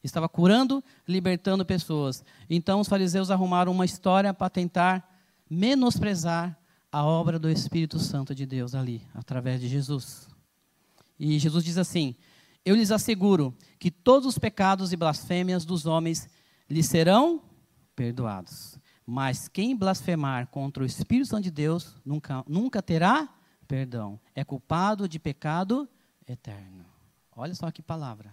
[0.03, 2.25] Estava curando, libertando pessoas.
[2.49, 5.12] Então os fariseus arrumaram uma história para tentar
[5.53, 6.57] menosprezar
[6.91, 10.27] a obra do Espírito Santo de Deus ali, através de Jesus.
[11.19, 12.15] E Jesus diz assim:
[12.65, 16.27] Eu lhes asseguro que todos os pecados e blasfêmias dos homens
[16.69, 17.41] lhes serão
[17.95, 18.79] perdoados.
[19.05, 23.29] Mas quem blasfemar contra o Espírito Santo de Deus nunca, nunca terá
[23.67, 24.19] perdão.
[24.33, 25.87] É culpado de pecado
[26.27, 26.85] eterno.
[27.35, 28.31] Olha só que palavra.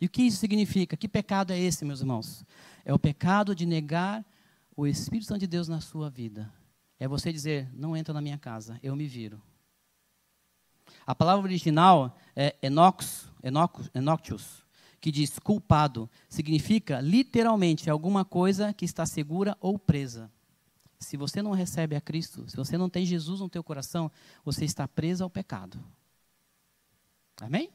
[0.00, 0.96] E o que isso significa?
[0.96, 2.44] Que pecado é esse, meus irmãos?
[2.84, 4.24] É o pecado de negar
[4.76, 6.52] o Espírito Santo de Deus na sua vida.
[6.98, 9.42] É você dizer: não entra na minha casa, eu me viro.
[11.06, 14.64] A palavra original é enox, enox,
[15.00, 16.08] que diz culpado.
[16.28, 20.30] Significa literalmente alguma coisa que está segura ou presa.
[20.98, 24.10] Se você não recebe a Cristo, se você não tem Jesus no teu coração,
[24.44, 25.82] você está preso ao pecado.
[27.40, 27.70] Amém?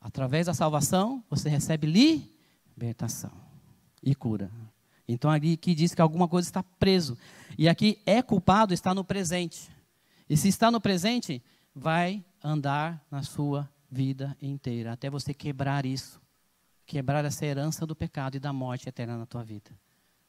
[0.00, 3.32] Através da salvação, você recebe libertação
[4.02, 4.50] e cura.
[5.06, 7.16] Então aqui diz que alguma coisa está preso.
[7.58, 9.70] E aqui é culpado está no presente.
[10.28, 11.42] E se está no presente,
[11.74, 16.20] vai andar na sua vida inteira, até você quebrar isso.
[16.86, 19.70] Quebrar essa herança do pecado e da morte eterna na tua vida.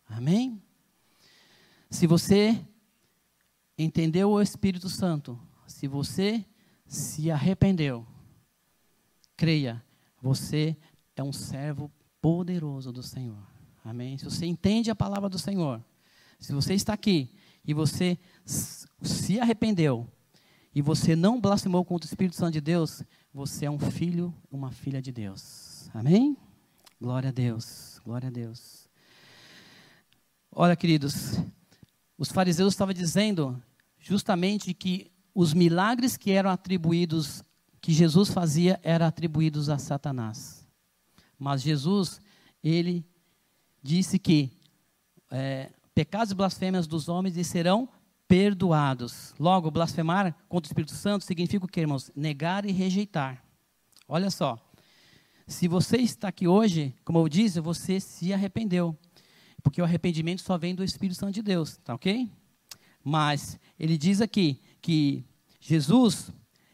[0.08, 0.62] Amém?
[1.90, 2.66] Se você
[3.78, 6.46] entendeu o Espírito Santo, se você
[6.86, 8.06] se arrependeu,
[9.36, 9.84] creia,
[10.22, 10.78] você
[11.16, 13.55] é um servo poderoso do Senhor.
[13.86, 14.18] Amém?
[14.18, 15.80] Se você entende a palavra do Senhor,
[16.40, 17.30] se você está aqui
[17.64, 20.10] e você se arrependeu
[20.74, 24.72] e você não blasfemou contra o Espírito Santo de Deus, você é um filho, uma
[24.72, 25.88] filha de Deus.
[25.94, 26.36] Amém?
[27.00, 28.02] Glória a Deus.
[28.04, 28.90] Glória a Deus.
[30.52, 31.40] Olha, queridos,
[32.18, 33.62] os fariseus estavam dizendo
[34.00, 37.44] justamente que os milagres que eram atribuídos,
[37.80, 40.68] que Jesus fazia, eram atribuídos a Satanás.
[41.38, 42.20] Mas Jesus,
[42.64, 43.06] ele
[43.86, 44.52] disse que
[45.30, 47.88] é, pecados e blasfêmias dos homens serão
[48.28, 49.36] perdoados.
[49.40, 52.12] Logo, blasfemar contra o Espírito Santo significa o que, irmãos?
[52.16, 53.44] Negar e rejeitar.
[54.08, 54.58] Olha só.
[55.48, 58.98] Se você está aqui hoje, como eu disse, você se arrependeu.
[59.62, 62.28] Porque o arrependimento só vem do Espírito Santo de Deus, tá ok?
[63.04, 65.24] Mas ele diz aqui que
[65.60, 66.32] Jesus,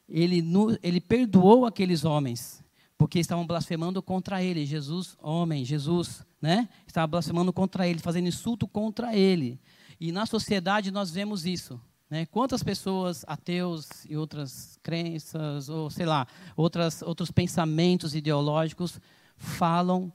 [0.08, 0.42] ele,
[0.82, 2.61] ele perdoou aqueles homens,
[3.02, 4.64] porque estavam blasfemando contra ele.
[4.64, 6.70] Jesus, homem, Jesus, né?
[6.86, 9.60] Estava blasfemando contra ele, fazendo insulto contra ele.
[10.00, 11.82] E na sociedade nós vemos isso.
[12.08, 12.28] Né?
[12.28, 19.02] Quantas pessoas, ateus e outras crenças, ou sei lá, outras, outros pensamentos ideológicos,
[19.36, 20.14] falam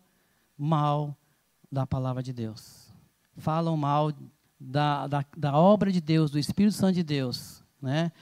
[0.57, 1.19] mal
[1.71, 2.89] da palavra de Deus.
[3.37, 4.13] Falam mal
[4.61, 7.65] da, da, da, obra de Deus, do Espírito Santo de Deus.
[7.83, 8.13] Né?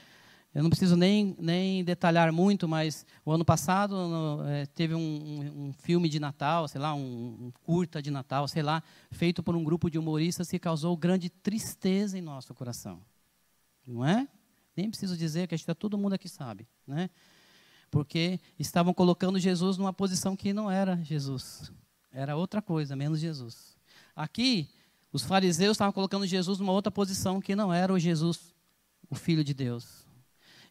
[0.55, 4.99] Eu não preciso nem, nem detalhar muito, mas o ano passado no, é, teve um,
[4.99, 9.43] um, um, filme de Natal, sei lá, um, um, curta de Natal, sei lá, feito
[9.43, 13.01] por um grupo de humoristas que causou grande tristeza em nosso coração.
[13.85, 14.29] Não é?
[14.77, 17.09] Nem preciso dizer que acho que todo mundo aqui sabe, né?
[17.91, 21.69] Porque estavam colocando Jesus numa posição que não era Jesus.
[22.13, 23.75] Era outra coisa, menos Jesus.
[24.15, 24.69] Aqui,
[25.11, 28.55] os fariseus estavam colocando Jesus numa outra posição que não era o Jesus,
[29.09, 30.04] o Filho de Deus.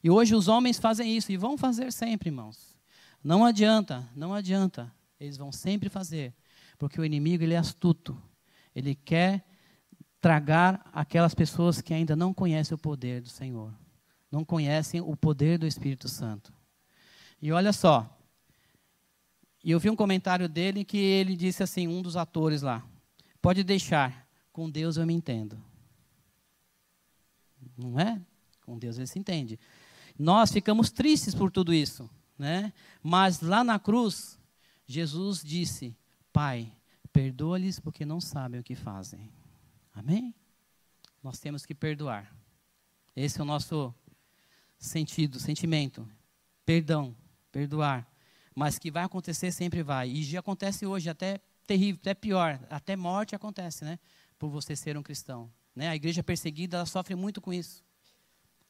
[0.05, 2.77] E hoje os homens fazem isso e vão fazer sempre, irmãos.
[3.23, 4.93] Não adianta, não adianta.
[5.19, 6.35] Eles vão sempre fazer,
[6.79, 8.15] porque o inimigo ele é astuto.
[8.75, 9.43] Ele quer
[10.21, 13.73] tragar aquelas pessoas que ainda não conhecem o poder do Senhor,
[14.31, 16.53] não conhecem o poder do Espírito Santo.
[17.41, 18.15] E olha só,
[19.63, 22.87] e eu vi um comentário dele que ele disse assim, um dos atores lá,
[23.41, 25.59] pode deixar, com Deus eu me entendo.
[27.75, 28.21] Não é?
[28.67, 29.59] Com Deus ele se entende.
[30.19, 32.73] Nós ficamos tristes por tudo isso, né?
[33.03, 34.39] Mas lá na cruz,
[34.87, 35.97] Jesus disse:
[36.33, 36.73] Pai,
[37.13, 39.33] perdoa-lhes porque não sabem o que fazem.
[39.93, 40.35] Amém?
[41.23, 42.35] Nós temos que perdoar.
[43.17, 43.95] Esse é o nosso
[44.79, 46.09] sentido, sentimento.
[46.65, 47.17] Perdão,
[47.51, 48.07] perdoar.
[48.55, 50.11] Mas que vai acontecer, sempre vai.
[50.11, 52.61] E já acontece hoje, até terrível, até pior.
[52.71, 53.99] Até morte acontece, né?
[54.39, 55.51] por você ser um cristão.
[55.75, 55.89] Né?
[55.89, 57.83] A igreja perseguida ela sofre muito com isso.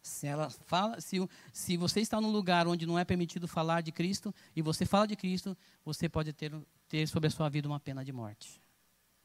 [0.05, 1.17] Se ela fala, se,
[1.51, 5.07] se você está num lugar onde não é permitido falar de Cristo e você fala
[5.09, 6.53] de Cristo, você pode ter,
[6.87, 8.61] ter sobre a sua vida uma pena de morte.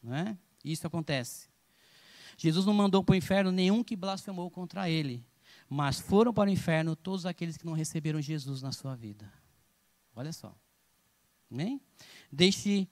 [0.01, 0.37] Não é?
[0.63, 1.49] Isso acontece.
[2.37, 5.27] Jesus não mandou para o inferno nenhum que blasfemou contra ele,
[5.67, 9.29] mas foram para o inferno todos aqueles que não receberam Jesus na sua vida.
[10.15, 10.55] Olha só.
[11.51, 11.81] Amém?
[12.31, 12.87] Deixe,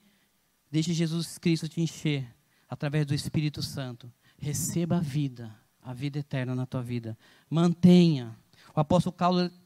[0.70, 2.36] deixe Jesus Cristo te encher
[2.68, 4.12] através do Espírito Santo.
[4.36, 7.16] Receba a vida, a vida eterna na tua vida.
[7.48, 8.36] Mantenha.
[8.76, 9.16] O apóstolo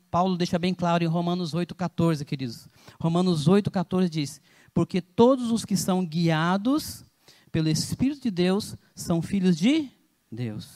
[0.08, 2.68] Paulo, deixa bem claro em Romanos 8,14, queridos.
[3.00, 4.40] Romanos 8,14 diz:
[4.72, 7.04] Porque todos os que são guiados
[7.50, 9.90] pelo Espírito de Deus são filhos de
[10.30, 10.68] Deus.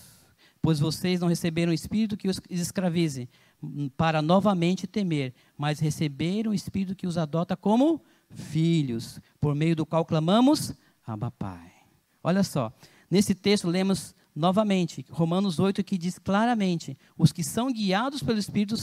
[0.61, 3.29] Pois vocês não receberam o Espírito que os escravize
[3.97, 9.87] para novamente temer, mas receberam o Espírito que os adota como filhos, por meio do
[9.87, 10.75] qual clamamos,
[11.07, 11.71] Abba Pai.
[12.21, 12.73] Olha só,
[13.09, 18.77] nesse texto lemos novamente Romanos 8, que diz claramente: os que são guiados pelo Espírito,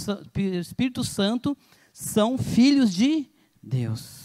[0.60, 1.56] Espírito Santo
[1.94, 3.30] são filhos de
[3.62, 4.24] Deus.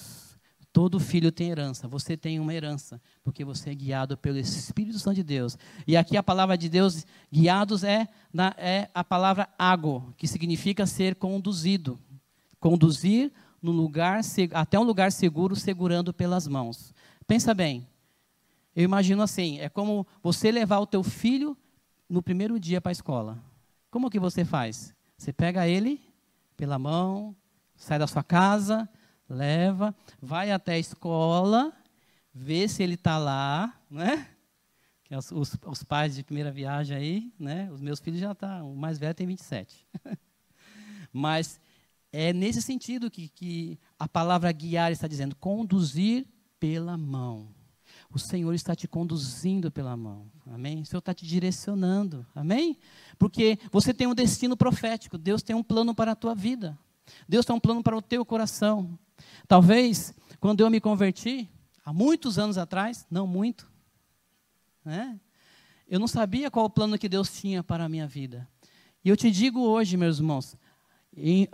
[0.72, 5.16] Todo filho tem herança, você tem uma herança, porque você é guiado pelo Espírito Santo
[5.16, 5.58] de Deus.
[5.86, 10.86] E aqui a palavra de Deus, guiados, é, na, é a palavra ágo, que significa
[10.86, 11.98] ser conduzido.
[12.60, 14.20] Conduzir no lugar,
[14.52, 16.94] até um lugar seguro, segurando pelas mãos.
[17.26, 17.86] Pensa bem,
[18.74, 21.56] eu imagino assim, é como você levar o teu filho
[22.08, 23.42] no primeiro dia para a escola.
[23.90, 24.94] Como que você faz?
[25.16, 26.00] Você pega ele
[26.56, 27.34] pela mão,
[27.76, 28.88] sai da sua casa,
[29.28, 31.72] leva, vai até a escola,
[32.32, 34.28] vê se ele está lá, né?
[35.04, 37.70] Que os, os, os, pais de primeira viagem aí, né?
[37.72, 39.86] Os meus filhos já estão, tá, o mais velho tem 27.
[41.12, 41.60] Mas
[42.12, 46.26] é nesse sentido que, que a palavra guiar está dizendo, conduzir
[46.60, 47.48] pela mão.
[48.10, 50.30] O Senhor está te conduzindo pela mão.
[50.46, 50.80] Amém?
[50.80, 52.26] O Senhor está te direcionando.
[52.34, 52.78] Amém?
[53.18, 55.18] Porque você tem um destino profético.
[55.18, 56.78] Deus tem um plano para a tua vida.
[57.28, 58.98] Deus tem um plano para o teu coração.
[59.46, 61.48] Talvez, quando eu me converti,
[61.84, 63.70] há muitos anos atrás, não muito,
[64.84, 65.18] né?
[65.88, 68.48] eu não sabia qual o plano que Deus tinha para a minha vida.
[69.04, 70.56] E eu te digo hoje, meus irmãos,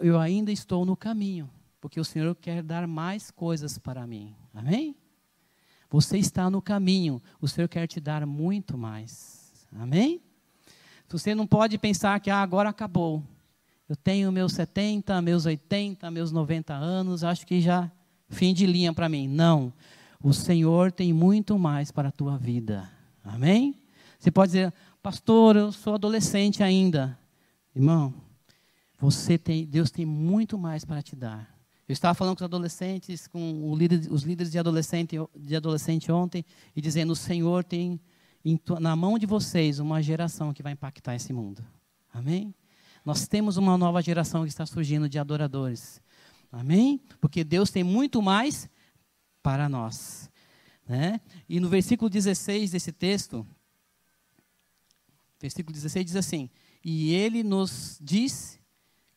[0.00, 1.48] eu ainda estou no caminho,
[1.80, 4.34] porque o Senhor quer dar mais coisas para mim.
[4.52, 4.96] Amém?
[5.94, 9.52] Você está no caminho, o Senhor quer te dar muito mais.
[9.78, 10.20] Amém?
[11.08, 13.22] Você não pode pensar que ah, agora acabou.
[13.88, 17.88] Eu tenho meus 70, meus 80, meus 90 anos, acho que já
[18.28, 19.28] fim de linha para mim.
[19.28, 19.72] Não.
[20.20, 22.90] O Senhor tem muito mais para a tua vida.
[23.22, 23.80] Amém?
[24.18, 27.16] Você pode dizer, pastor, eu sou adolescente ainda.
[27.72, 28.12] Irmão,
[28.98, 31.53] você tem, Deus tem muito mais para te dar.
[31.86, 36.44] Eu estava falando com os adolescentes, com líder, os líderes de adolescente, de adolescente ontem,
[36.74, 38.00] e dizendo: o Senhor tem
[38.80, 41.64] na mão de vocês uma geração que vai impactar esse mundo.
[42.12, 42.54] Amém?
[43.04, 46.00] Nós temos uma nova geração que está surgindo de adoradores.
[46.50, 47.00] Amém?
[47.20, 48.68] Porque Deus tem muito mais
[49.42, 50.30] para nós.
[50.88, 51.20] Né?
[51.48, 53.46] E no versículo 16 desse texto,
[55.38, 56.48] versículo 16 diz assim:
[56.82, 58.58] E ele nos diz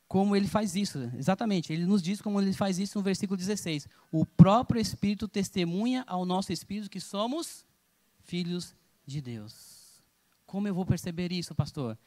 [0.08, 3.88] como ele faz isso, exatamente, ele nos diz como ele faz isso no versículo 16:
[4.12, 7.66] O próprio Espírito testemunha ao nosso espírito que somos
[8.24, 8.74] filhos
[9.05, 10.01] de Deus.
[10.45, 11.97] Como eu vou perceber isso, pastor?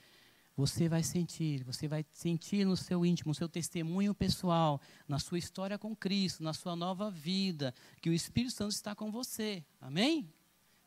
[0.57, 5.39] Você vai sentir, você vai sentir no seu íntimo, no seu testemunho pessoal, na sua
[5.39, 9.65] história com Cristo, na sua nova vida, que o Espírito Santo está com você.
[9.81, 10.31] Amém?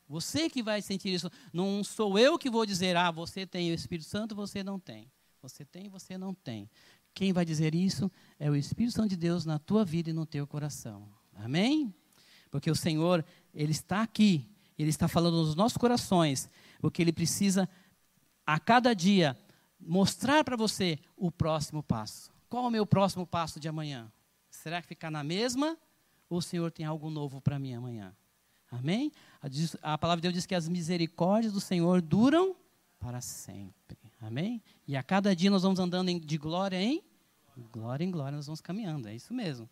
[0.08, 1.30] Você que vai sentir isso.
[1.52, 5.10] Não sou eu que vou dizer, ah, você tem o Espírito Santo, você não tem.
[5.44, 6.70] Você tem, você não tem.
[7.14, 10.26] Quem vai dizer isso é o Espírito Santo de Deus na tua vida e no
[10.26, 11.08] teu coração.
[11.36, 11.94] Amém?
[12.50, 16.50] Porque o Senhor, Ele está aqui, Ele está falando nos nossos corações,
[16.80, 17.68] porque Ele precisa,
[18.44, 19.38] a cada dia,
[19.78, 22.32] mostrar para você o próximo passo.
[22.48, 24.12] Qual é o meu próximo passo de amanhã?
[24.50, 25.78] Será que ficar na mesma?
[26.28, 28.14] Ou o Senhor tem algo novo para mim amanhã?
[28.70, 29.12] Amém?
[29.40, 32.56] A, a palavra de Deus diz que as misericórdias do Senhor duram
[32.98, 34.03] para sempre.
[34.24, 34.62] Amém?
[34.86, 37.02] E a cada dia nós vamos andando de glória em
[37.72, 39.08] glória em glória, nós vamos caminhando.
[39.08, 39.68] É isso mesmo.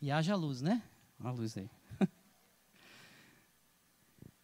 [0.00, 0.82] E haja luz, né?
[1.20, 1.68] Olha a luz aí.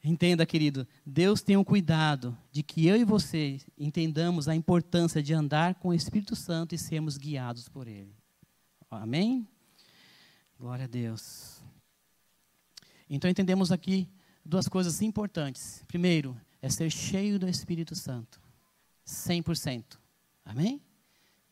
[0.02, 5.32] Entenda, querido, Deus tem um cuidado de que eu e você entendamos a importância de
[5.32, 8.14] andar com o Espírito Santo e sermos guiados por Ele.
[8.90, 9.48] Amém?
[10.58, 11.62] Glória a Deus.
[13.08, 14.08] Então entendemos aqui
[14.44, 15.82] duas coisas importantes.
[15.88, 18.43] Primeiro, é ser cheio do Espírito Santo.
[19.06, 19.98] 100%.
[20.44, 20.82] Amém?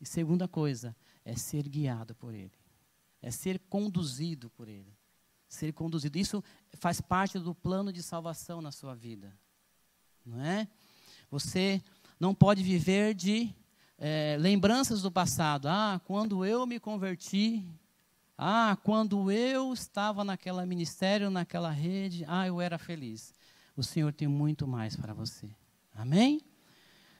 [0.00, 0.94] E segunda coisa,
[1.24, 2.52] é ser guiado por Ele.
[3.20, 4.96] É ser conduzido por Ele
[5.52, 6.18] ser conduzido.
[6.18, 6.42] Isso
[6.78, 9.32] faz parte do plano de salvação na sua vida.
[10.24, 10.66] Não é?
[11.30, 11.82] Você
[12.18, 13.54] não pode viver de
[13.98, 15.68] é, lembranças do passado.
[15.68, 17.64] Ah, quando eu me converti.
[18.36, 22.24] Ah, quando eu estava naquela ministério, naquela rede.
[22.26, 23.34] Ah, eu era feliz.
[23.76, 25.50] O Senhor tem muito mais para você.
[25.94, 26.40] Amém?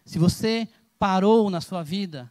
[0.04, 2.30] Se você parou na sua vida,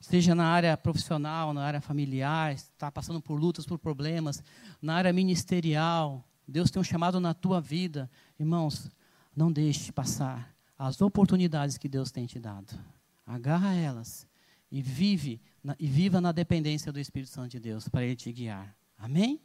[0.00, 4.42] seja na área profissional, na área familiar, está passando por lutas, por problemas,
[4.80, 8.10] na área ministerial, Deus tem um chamado na tua vida.
[8.38, 8.90] Irmãos,
[9.34, 12.78] não deixe passar as oportunidades que Deus tem te dado.
[13.26, 14.26] Agarra elas
[14.70, 15.40] e vive
[15.78, 18.76] e viva na dependência do Espírito Santo de Deus para ele te guiar.
[18.98, 19.40] Amém?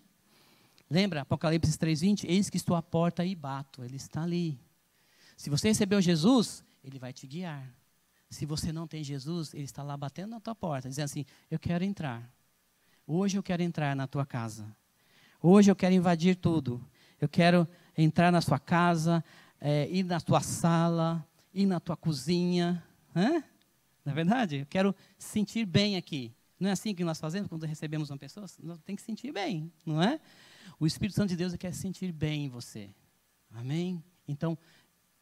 [0.89, 4.59] Lembra Apocalipse 3:20, eis que estou à porta e bato, ele está ali.
[5.35, 7.69] Se você recebeu Jesus, ele vai te guiar.
[8.29, 11.59] Se você não tem Jesus, ele está lá batendo na tua porta, dizendo assim: Eu
[11.59, 12.29] quero entrar.
[13.05, 14.75] Hoje eu quero entrar na tua casa.
[15.41, 16.83] Hoje eu quero invadir tudo.
[17.21, 17.67] Eu quero
[17.97, 19.23] entrar na sua casa,
[19.61, 22.83] é, ir na tua sala, ir na tua cozinha.
[23.15, 23.43] Hã?
[24.03, 24.57] Não é verdade?
[24.57, 26.33] Eu quero sentir bem aqui.
[26.59, 28.45] Não é assim que nós fazemos quando recebemos uma pessoa?
[28.61, 30.19] Nós tem que sentir bem, não é?
[30.79, 32.89] O Espírito Santo de Deus quer sentir bem em você.
[33.51, 34.03] Amém?
[34.27, 34.57] Então,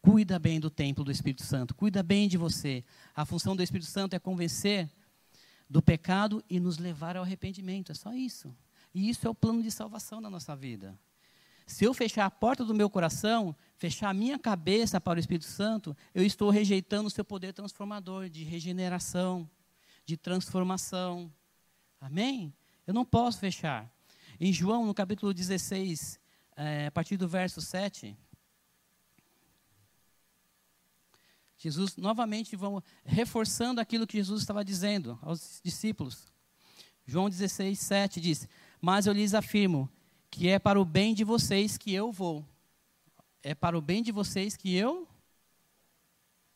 [0.00, 2.84] Cuida bem do templo do Espírito Santo, cuida bem de você.
[3.14, 4.88] A função do Espírito Santo é convencer
[5.68, 8.54] do pecado e nos levar ao arrependimento, é só isso.
[8.94, 10.98] E isso é o plano de salvação da nossa vida.
[11.66, 15.46] Se eu fechar a porta do meu coração, fechar a minha cabeça para o Espírito
[15.46, 19.50] Santo, eu estou rejeitando o seu poder transformador, de regeneração,
[20.04, 21.32] de transformação.
[22.00, 22.54] Amém?
[22.86, 23.90] Eu não posso fechar.
[24.38, 26.20] Em João, no capítulo 16,
[26.56, 28.16] é, eh, a partir do verso 7,
[31.58, 36.32] Jesus, novamente, vamos reforçando aquilo que Jesus estava dizendo aos discípulos.
[37.06, 38.48] João 16, 7 diz:
[38.80, 39.88] Mas eu lhes afirmo
[40.30, 42.46] que é para o bem de vocês que eu vou.
[43.42, 45.08] É para o bem de vocês que eu.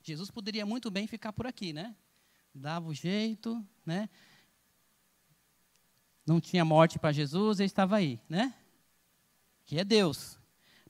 [0.03, 1.95] Jesus poderia muito bem ficar por aqui, né?
[2.55, 4.09] Dava o jeito, né?
[6.27, 8.55] Não tinha morte para Jesus, ele estava aí, né?
[9.65, 10.40] Que é Deus.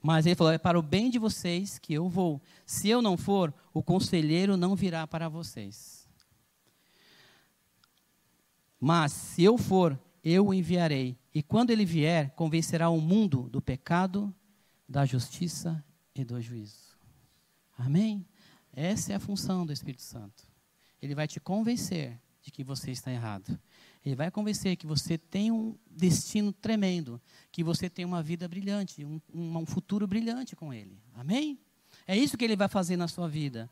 [0.03, 2.41] Mas ele falou: é para o bem de vocês que eu vou.
[2.65, 6.09] Se eu não for, o conselheiro não virá para vocês.
[8.81, 11.19] Mas se eu for, eu o enviarei.
[11.35, 14.35] E quando ele vier, convencerá o mundo do pecado,
[14.89, 15.85] da justiça
[16.15, 16.97] e do juízo.
[17.77, 18.27] Amém?
[18.73, 20.45] Essa é a função do Espírito Santo.
[21.01, 23.59] Ele vai te convencer de que você está errado.
[24.05, 27.21] Ele vai convencer que você tem um destino tremendo,
[27.53, 30.99] que você tem uma vida brilhante, um, um futuro brilhante com Ele.
[31.15, 31.59] Amém?
[32.07, 33.69] É isso que Ele vai fazer na sua vida.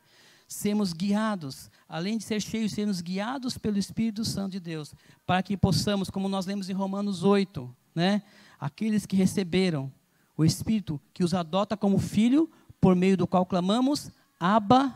[0.47, 4.93] Sermos guiados, além de ser cheios, sermos guiados pelo Espírito Santo de Deus,
[5.25, 8.21] para que possamos, como nós lemos em Romanos 8, né?
[8.59, 9.91] Aqueles que receberam
[10.37, 12.49] o Espírito que os adota como filho,
[12.79, 14.95] por meio do qual clamamos, Abba,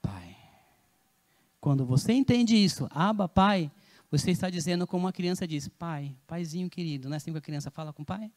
[0.00, 0.36] Pai.
[1.60, 3.70] Quando você entende isso, Abba, Pai,
[4.10, 7.42] você está dizendo como uma criança diz, Pai, Paizinho querido, não é assim que a
[7.42, 8.32] criança fala com o Pai?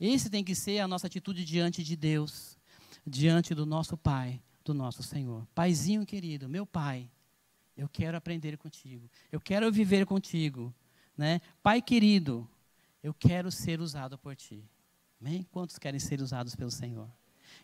[0.00, 2.56] Esse tem que ser a nossa atitude diante de Deus,
[3.06, 5.46] diante do nosso Pai, do nosso Senhor.
[5.54, 7.10] Paizinho querido, meu Pai,
[7.76, 10.74] eu quero aprender contigo, eu quero viver contigo,
[11.16, 11.40] né?
[11.62, 12.48] Pai querido,
[13.02, 14.64] eu quero ser usado por ti.
[15.20, 15.46] Amém?
[15.50, 17.10] Quantos querem ser usados pelo Senhor?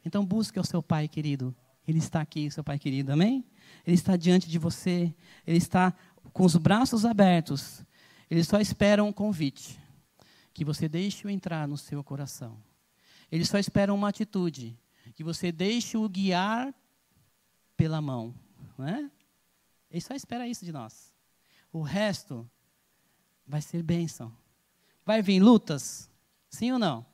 [0.05, 1.55] Então busque o seu Pai querido.
[1.87, 3.13] Ele está aqui, seu Pai querido.
[3.13, 3.45] Amém?
[3.87, 5.15] Ele está diante de você.
[5.47, 5.95] Ele está
[6.35, 7.83] com os braços abertos.
[8.29, 9.81] Ele só espera um convite.
[10.53, 12.63] Que você deixe-o entrar no seu coração.
[13.33, 14.79] Ele só espera uma atitude.
[15.15, 16.75] Que você deixe-o guiar
[17.77, 18.35] pela mão.
[18.77, 19.11] Não é?
[19.91, 21.15] Ele só espera isso de nós.
[21.73, 22.49] O resto
[23.47, 24.37] vai ser bênção.
[25.07, 26.11] Vai vir lutas?
[26.51, 27.07] Sim ou não?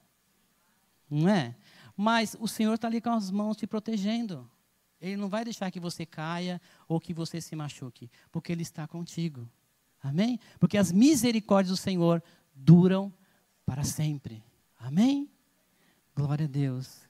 [1.10, 1.54] Não é?
[1.96, 4.50] Mas o Senhor está ali com as mãos te protegendo.
[5.00, 8.86] Ele não vai deixar que você caia ou que você se machuque, porque Ele está
[8.86, 9.48] contigo.
[10.02, 10.38] Amém?
[10.58, 12.22] Porque as misericórdias do Senhor
[12.54, 13.12] duram
[13.64, 14.42] para sempre.
[14.78, 15.30] Amém?
[16.14, 17.00] Glória a Deus.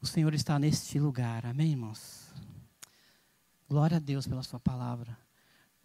[0.00, 1.46] O Senhor está neste lugar.
[1.46, 2.32] Amém, irmãos?
[3.68, 5.16] Glória a Deus pela Sua palavra.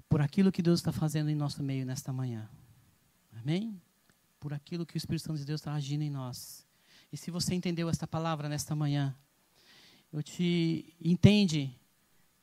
[0.08, 2.48] Por aquilo que Deus está fazendo em nosso meio nesta manhã.
[3.40, 3.82] Amém?
[4.44, 6.68] por aquilo que o Espírito Santo de Deus está agindo em nós.
[7.14, 9.16] E se você entendeu esta palavra nesta manhã,
[10.12, 11.72] eu te entende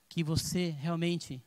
[0.09, 1.43] que você realmente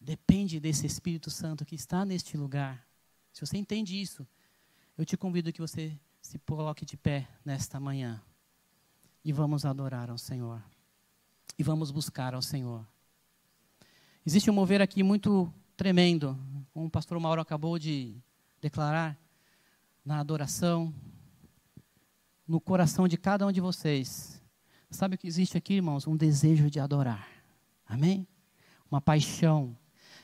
[0.00, 2.84] depende desse Espírito Santo que está neste lugar.
[3.32, 4.26] Se você entende isso,
[4.98, 8.20] eu te convido que você se coloque de pé nesta manhã
[9.24, 10.60] e vamos adorar ao Senhor.
[11.56, 12.84] E vamos buscar ao Senhor.
[14.26, 16.36] Existe um mover aqui muito tremendo,
[16.72, 18.20] como o pastor Mauro acabou de
[18.60, 19.16] declarar
[20.04, 20.92] na adoração,
[22.50, 24.42] no coração de cada um de vocês.
[24.90, 26.08] Sabe o que existe aqui, irmãos?
[26.08, 27.28] Um desejo de adorar.
[27.86, 28.26] Amém?
[28.90, 29.78] Uma paixão.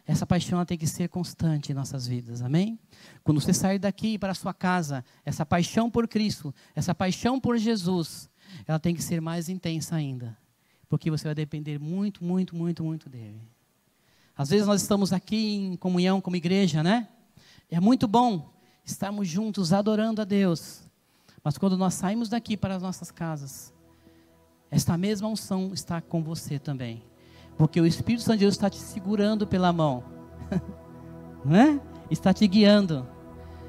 [0.05, 2.43] Essa paixão tem que ser constante em nossas vidas.
[2.43, 2.81] Amém?
[3.23, 7.57] Quando você sair daqui para a sua casa, essa paixão por Cristo, essa paixão por
[7.59, 8.29] Jesus,
[8.67, 10.37] ela tem que ser mais intensa ainda.
[10.89, 13.41] Porque você vai depender muito, muito, muito, muito dele.
[14.37, 17.09] Às vezes nós estamos aqui em comunhão como igreja, né?
[17.71, 18.53] É muito bom
[18.85, 20.86] estarmos juntos adorando a Deus.
[21.43, 23.73] Mas quando nós saímos daqui para as nossas casas,
[24.71, 27.03] esta mesma unção está com você também.
[27.57, 30.05] Porque o Espírito Santo de Deus está te segurando pela mão.
[31.45, 31.81] Não é?
[32.11, 33.07] Está te guiando.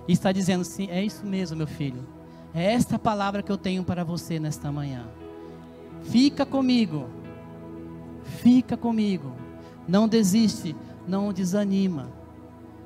[0.08, 2.08] E está dizendo sim, é isso mesmo, meu filho.
[2.54, 5.06] É esta palavra que eu tenho para você nesta manhã.
[6.04, 7.08] Fica comigo.
[8.24, 9.34] Fica comigo.
[9.88, 10.76] Não desiste,
[11.08, 12.10] não desanima.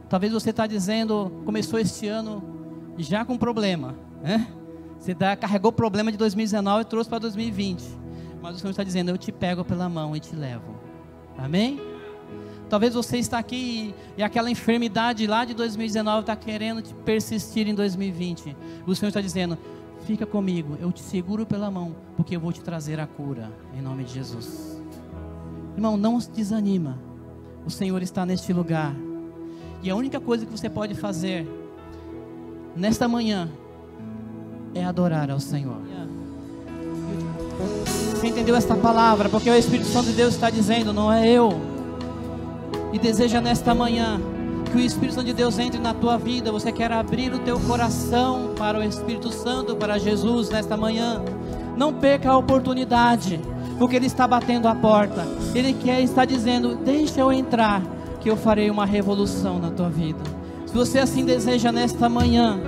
[0.09, 2.43] Talvez você está dizendo, começou este ano
[2.97, 4.47] já com problema, né?
[5.02, 7.84] Você carregou problema de 2019 e trouxe para 2020.
[8.39, 10.76] Mas o Senhor está dizendo, eu te pego pela mão e te levo.
[11.36, 11.82] Amém?
[12.70, 17.68] Talvez você está aqui e, e aquela enfermidade lá de 2019 está querendo te persistir
[17.68, 18.56] em 2020.
[18.86, 19.58] O Senhor está dizendo,
[20.06, 23.82] fica comigo, eu te seguro pela mão, porque eu vou te trazer a cura, em
[23.82, 24.80] nome de Jesus.
[25.76, 26.99] Irmão, não se desanima.
[27.66, 28.95] O Senhor está neste lugar.
[29.82, 31.47] E a única coisa que você pode fazer
[32.76, 33.49] nesta manhã
[34.74, 35.78] é adorar ao Senhor.
[37.86, 39.30] Você entendeu esta palavra?
[39.30, 41.59] Porque o Espírito Santo de Deus está dizendo, não é eu.
[42.93, 44.19] E deseja nesta manhã
[44.72, 46.51] que o Espírito Santo de Deus entre na tua vida.
[46.51, 51.22] Você quer abrir o teu coração para o Espírito Santo, para Jesus nesta manhã.
[51.76, 53.39] Não perca a oportunidade,
[53.78, 55.28] porque Ele está batendo a porta.
[55.53, 57.82] Ele quer estar dizendo: Deixa eu entrar
[58.22, 60.19] que eu farei uma revolução na tua vida.
[60.65, 62.59] Se você assim deseja nesta manhã,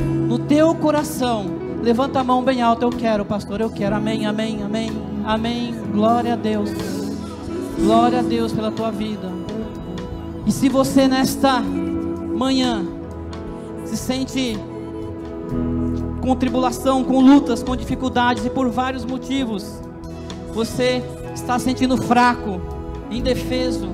[0.00, 1.46] no teu coração,
[1.82, 2.84] levanta a mão bem alta.
[2.84, 3.96] Eu quero, pastor, eu quero.
[3.96, 4.90] Amém, amém, amém,
[5.24, 5.74] amém.
[5.92, 6.70] Glória a Deus.
[7.78, 9.28] Glória a Deus pela tua vida.
[10.46, 12.84] E se você nesta manhã
[13.84, 14.58] se sente
[16.20, 19.80] com tribulação, com lutas, com dificuldades e por vários motivos,
[20.52, 21.02] você
[21.34, 22.60] está sentindo fraco,
[23.10, 23.88] indefeso,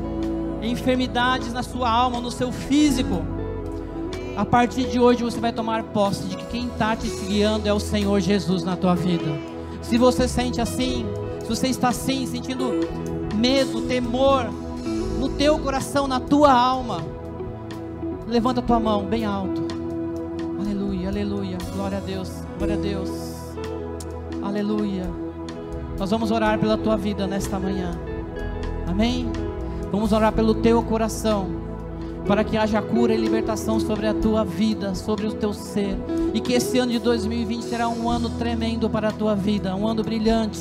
[0.62, 3.22] enfermidades na sua alma, no seu físico.
[4.36, 7.72] A partir de hoje você vai tomar posse de que quem está te guiando é
[7.72, 9.24] o Senhor Jesus na tua vida.
[9.80, 11.06] Se você sente assim,
[11.40, 12.70] se você está assim, sentindo
[13.34, 14.50] medo, temor
[15.18, 16.98] no teu coração, na tua alma,
[18.28, 19.62] levanta a tua mão bem alto.
[20.60, 21.56] Aleluia, aleluia.
[21.74, 23.10] Glória a Deus, glória a Deus.
[24.42, 25.10] Aleluia.
[25.98, 27.98] Nós vamos orar pela tua vida nesta manhã.
[28.86, 29.32] Amém?
[29.90, 31.65] Vamos orar pelo teu coração
[32.26, 35.96] para que haja cura e libertação sobre a tua vida, sobre o teu ser,
[36.34, 39.86] e que esse ano de 2020 será um ano tremendo para a tua vida, um
[39.86, 40.60] ano brilhante,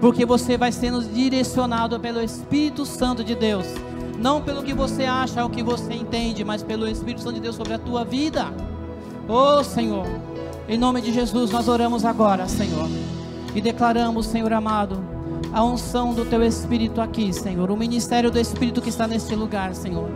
[0.00, 3.66] porque você vai sendo direcionado pelo Espírito Santo de Deus,
[4.18, 7.56] não pelo que você acha ou que você entende, mas pelo Espírito Santo de Deus
[7.56, 8.52] sobre a tua vida.
[9.26, 10.06] Oh Senhor,
[10.68, 12.88] em nome de Jesus nós oramos agora, Senhor,
[13.54, 15.02] e declaramos, Senhor amado,
[15.52, 19.74] a unção do teu Espírito aqui, Senhor, o ministério do Espírito que está neste lugar,
[19.74, 20.10] Senhor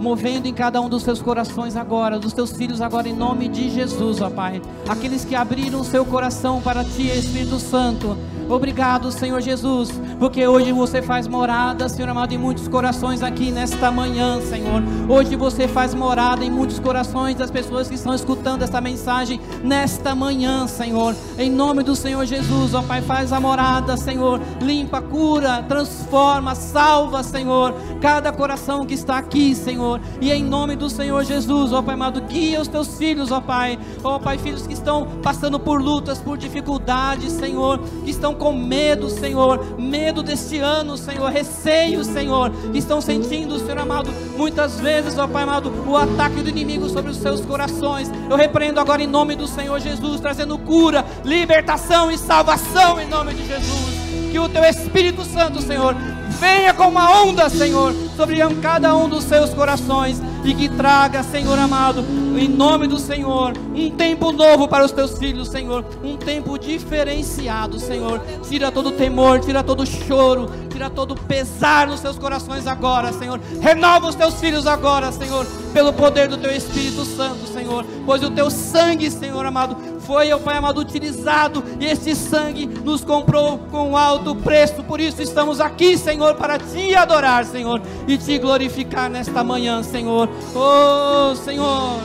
[0.00, 3.68] movendo em cada um dos seus corações agora, dos teus filhos agora, em nome de
[3.68, 4.62] Jesus, ó Pai.
[4.88, 8.16] Aqueles que abriram seu coração para Ti, Espírito Santo.
[8.50, 13.92] Obrigado, Senhor Jesus, porque hoje você faz morada, Senhor amado, em muitos corações aqui nesta
[13.92, 14.82] manhã, Senhor.
[15.08, 20.16] Hoje você faz morada em muitos corações das pessoas que estão escutando esta mensagem nesta
[20.16, 21.14] manhã, Senhor.
[21.38, 24.40] Em nome do Senhor Jesus, ó Pai, faz a morada, Senhor.
[24.60, 30.00] Limpa, cura, transforma, salva, Senhor, cada coração que está aqui, Senhor.
[30.20, 33.78] E em nome do Senhor Jesus, ó Pai amado, guia os teus filhos, ó Pai.
[34.02, 39.10] Ó Pai, filhos que estão passando por lutas, por dificuldades, Senhor, que estão com medo,
[39.10, 45.28] Senhor, medo deste ano, Senhor, receio, Senhor, que estão sentindo, Senhor amado, muitas vezes, ó
[45.28, 48.10] Pai amado, o ataque do inimigo sobre os seus corações.
[48.30, 53.34] Eu repreendo agora em nome do Senhor Jesus, trazendo cura, libertação e salvação em nome
[53.34, 54.00] de Jesus.
[54.32, 55.94] Que o teu Espírito Santo, Senhor,
[56.40, 61.58] venha com uma onda, Senhor, sobre cada um dos seus corações e que traga, Senhor
[61.58, 62.04] amado,
[62.38, 67.78] em nome do Senhor, um tempo novo para os teus filhos, Senhor, um tempo diferenciado,
[67.78, 68.20] Senhor.
[68.48, 73.40] Tira todo temor, tira todo choro, tira todo pesar nos seus corações agora, Senhor.
[73.60, 78.30] Renova os teus filhos agora, Senhor, pelo poder do teu Espírito Santo, Senhor, pois o
[78.30, 83.96] teu sangue, Senhor amado, foi, ó Pai amado, utilizado e esse sangue nos comprou com
[83.96, 84.82] alto preço.
[84.84, 90.28] Por isso estamos aqui, Senhor, para te adorar, Senhor, e te glorificar nesta manhã, Senhor.
[90.54, 92.00] Oh, Senhor,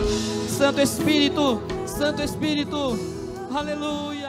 [0.50, 2.98] Santo Espírito, Santo Espírito,
[3.54, 4.25] aleluia.